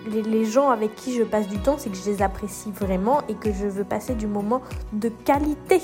les, 0.07 0.23
les, 0.23 0.45
gens 0.45 0.69
avec 0.69 0.95
qui 0.95 1.13
je 1.13 1.23
passe 1.23 1.47
du 1.47 1.59
temps 1.59 1.77
c'est 1.77 1.89
que 1.89 1.97
je 1.97 2.09
les 2.09 2.21
apprécie 2.21 2.71
vraiment 2.71 3.21
et 3.29 3.35
que 3.35 3.51
je 3.51 3.67
veux 3.67 3.83
passer 3.83 4.13
du 4.13 4.27
moment 4.27 4.61
de 4.93 5.09
qualité. 5.09 5.81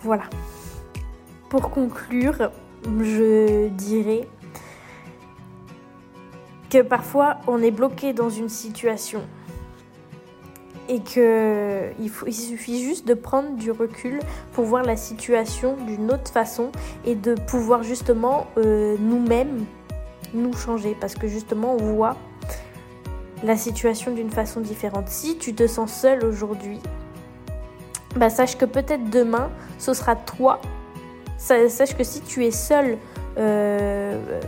Voilà. 0.00 0.24
Pour 1.48 1.70
conclure 1.70 2.50
je 2.84 3.68
dirais 3.68 4.28
que 6.70 6.82
parfois 6.82 7.38
on 7.46 7.62
est 7.62 7.70
bloqué 7.70 8.12
dans 8.12 8.30
une 8.30 8.48
situation 8.48 9.22
et 10.88 11.00
que 11.00 11.90
il, 12.00 12.10
faut, 12.10 12.26
il 12.26 12.34
suffit 12.34 12.82
juste 12.82 13.06
de 13.06 13.14
prendre 13.14 13.56
du 13.56 13.70
recul 13.70 14.20
pour 14.52 14.64
voir 14.64 14.82
la 14.82 14.96
situation 14.96 15.76
d'une 15.86 16.10
autre 16.12 16.30
façon 16.30 16.70
et 17.04 17.14
de 17.14 17.34
pouvoir 17.34 17.82
justement 17.82 18.46
euh, 18.56 18.96
nous-mêmes 19.00 19.64
nous 20.34 20.52
changer 20.52 20.96
parce 21.00 21.14
que 21.14 21.28
justement 21.28 21.74
on 21.74 21.94
voit 21.94 22.16
la 23.42 23.56
situation 23.56 24.12
d'une 24.12 24.30
façon 24.30 24.60
différente. 24.60 25.08
Si 25.08 25.36
tu 25.38 25.54
te 25.54 25.66
sens 25.66 25.92
seul 25.92 26.24
aujourd'hui, 26.24 26.80
bah 28.16 28.30
sache 28.30 28.56
que 28.56 28.64
peut-être 28.64 29.10
demain 29.10 29.50
ce 29.78 29.92
sera 29.92 30.16
toi. 30.16 30.60
Sache 31.38 31.94
que 31.96 32.02
si 32.02 32.22
tu 32.22 32.46
es 32.46 32.50
seul, 32.50 32.96
euh, 33.36 34.40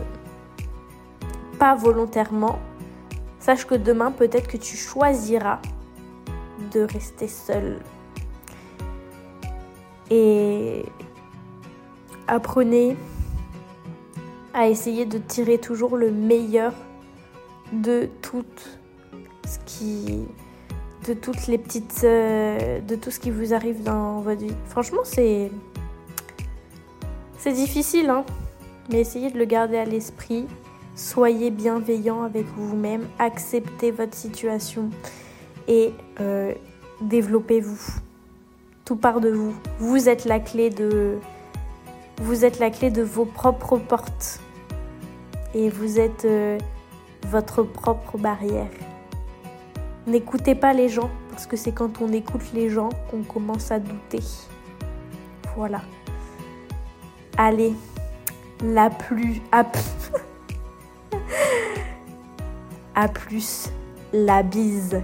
pas 1.59 1.75
volontairement, 1.75 2.57
sache 3.39 3.65
que 3.65 3.75
demain 3.75 4.11
peut-être 4.11 4.47
que 4.47 4.57
tu 4.57 4.75
choisiras 4.75 5.59
de 6.71 6.81
rester 6.81 7.27
seul. 7.27 7.79
Et 10.11 10.85
apprenez 12.27 12.95
à 14.53 14.67
essayer 14.67 15.05
de 15.05 15.17
tirer 15.17 15.57
toujours 15.57 15.97
le 15.97 16.11
meilleur 16.11 16.73
de 17.71 18.09
toutes 18.21 18.79
ce 19.45 19.59
qui, 19.65 20.25
de 21.07 21.13
toutes 21.13 21.47
les 21.47 21.57
petites, 21.57 22.01
euh, 22.03 22.79
de 22.81 22.95
tout 22.95 23.11
ce 23.11 23.19
qui 23.19 23.31
vous 23.31 23.53
arrive 23.53 23.83
dans 23.83 24.21
votre 24.21 24.41
vie. 24.41 24.53
Franchement, 24.65 25.01
c'est, 25.03 25.51
c'est 27.37 27.53
difficile, 27.53 28.09
hein, 28.09 28.25
mais 28.91 29.01
essayez 29.01 29.31
de 29.31 29.37
le 29.37 29.45
garder 29.45 29.77
à 29.77 29.85
l'esprit. 29.85 30.45
Soyez 30.95 31.49
bienveillant 31.49 32.23
avec 32.23 32.45
vous-même, 32.57 33.07
acceptez 33.19 33.91
votre 33.91 34.15
situation 34.15 34.89
et 35.69 35.93
euh, 36.19 36.53
développez-vous. 36.99 37.79
Tout 38.83 38.97
part 38.97 39.21
de 39.21 39.29
vous. 39.29 39.55
Vous 39.77 40.09
êtes 40.09 40.25
la 40.25 40.39
clé 40.39 40.71
de, 40.71 41.19
vous 42.17 42.43
êtes 42.43 42.59
la 42.59 42.71
clé 42.71 42.89
de 42.89 43.03
vos 43.03 43.25
propres 43.25 43.77
portes 43.77 44.41
et 45.53 45.69
vous 45.69 45.99
êtes 45.99 46.25
euh, 46.25 46.57
votre 47.27 47.63
propre 47.63 48.17
barrière. 48.17 48.71
N'écoutez 50.07 50.55
pas 50.55 50.73
les 50.73 50.89
gens 50.89 51.11
parce 51.29 51.45
que 51.45 51.55
c'est 51.55 51.71
quand 51.71 52.01
on 52.01 52.11
écoute 52.11 52.41
les 52.53 52.69
gens 52.69 52.89
qu'on 53.11 53.21
commence 53.21 53.71
à 53.71 53.79
douter. 53.79 54.23
Voilà. 55.55 55.81
Allez, 57.37 57.73
la 58.63 58.89
plus 58.89 59.39
à, 59.51 59.63
à 62.95 63.07
plus 63.07 63.69
la 64.11 64.41
bise. 64.41 64.99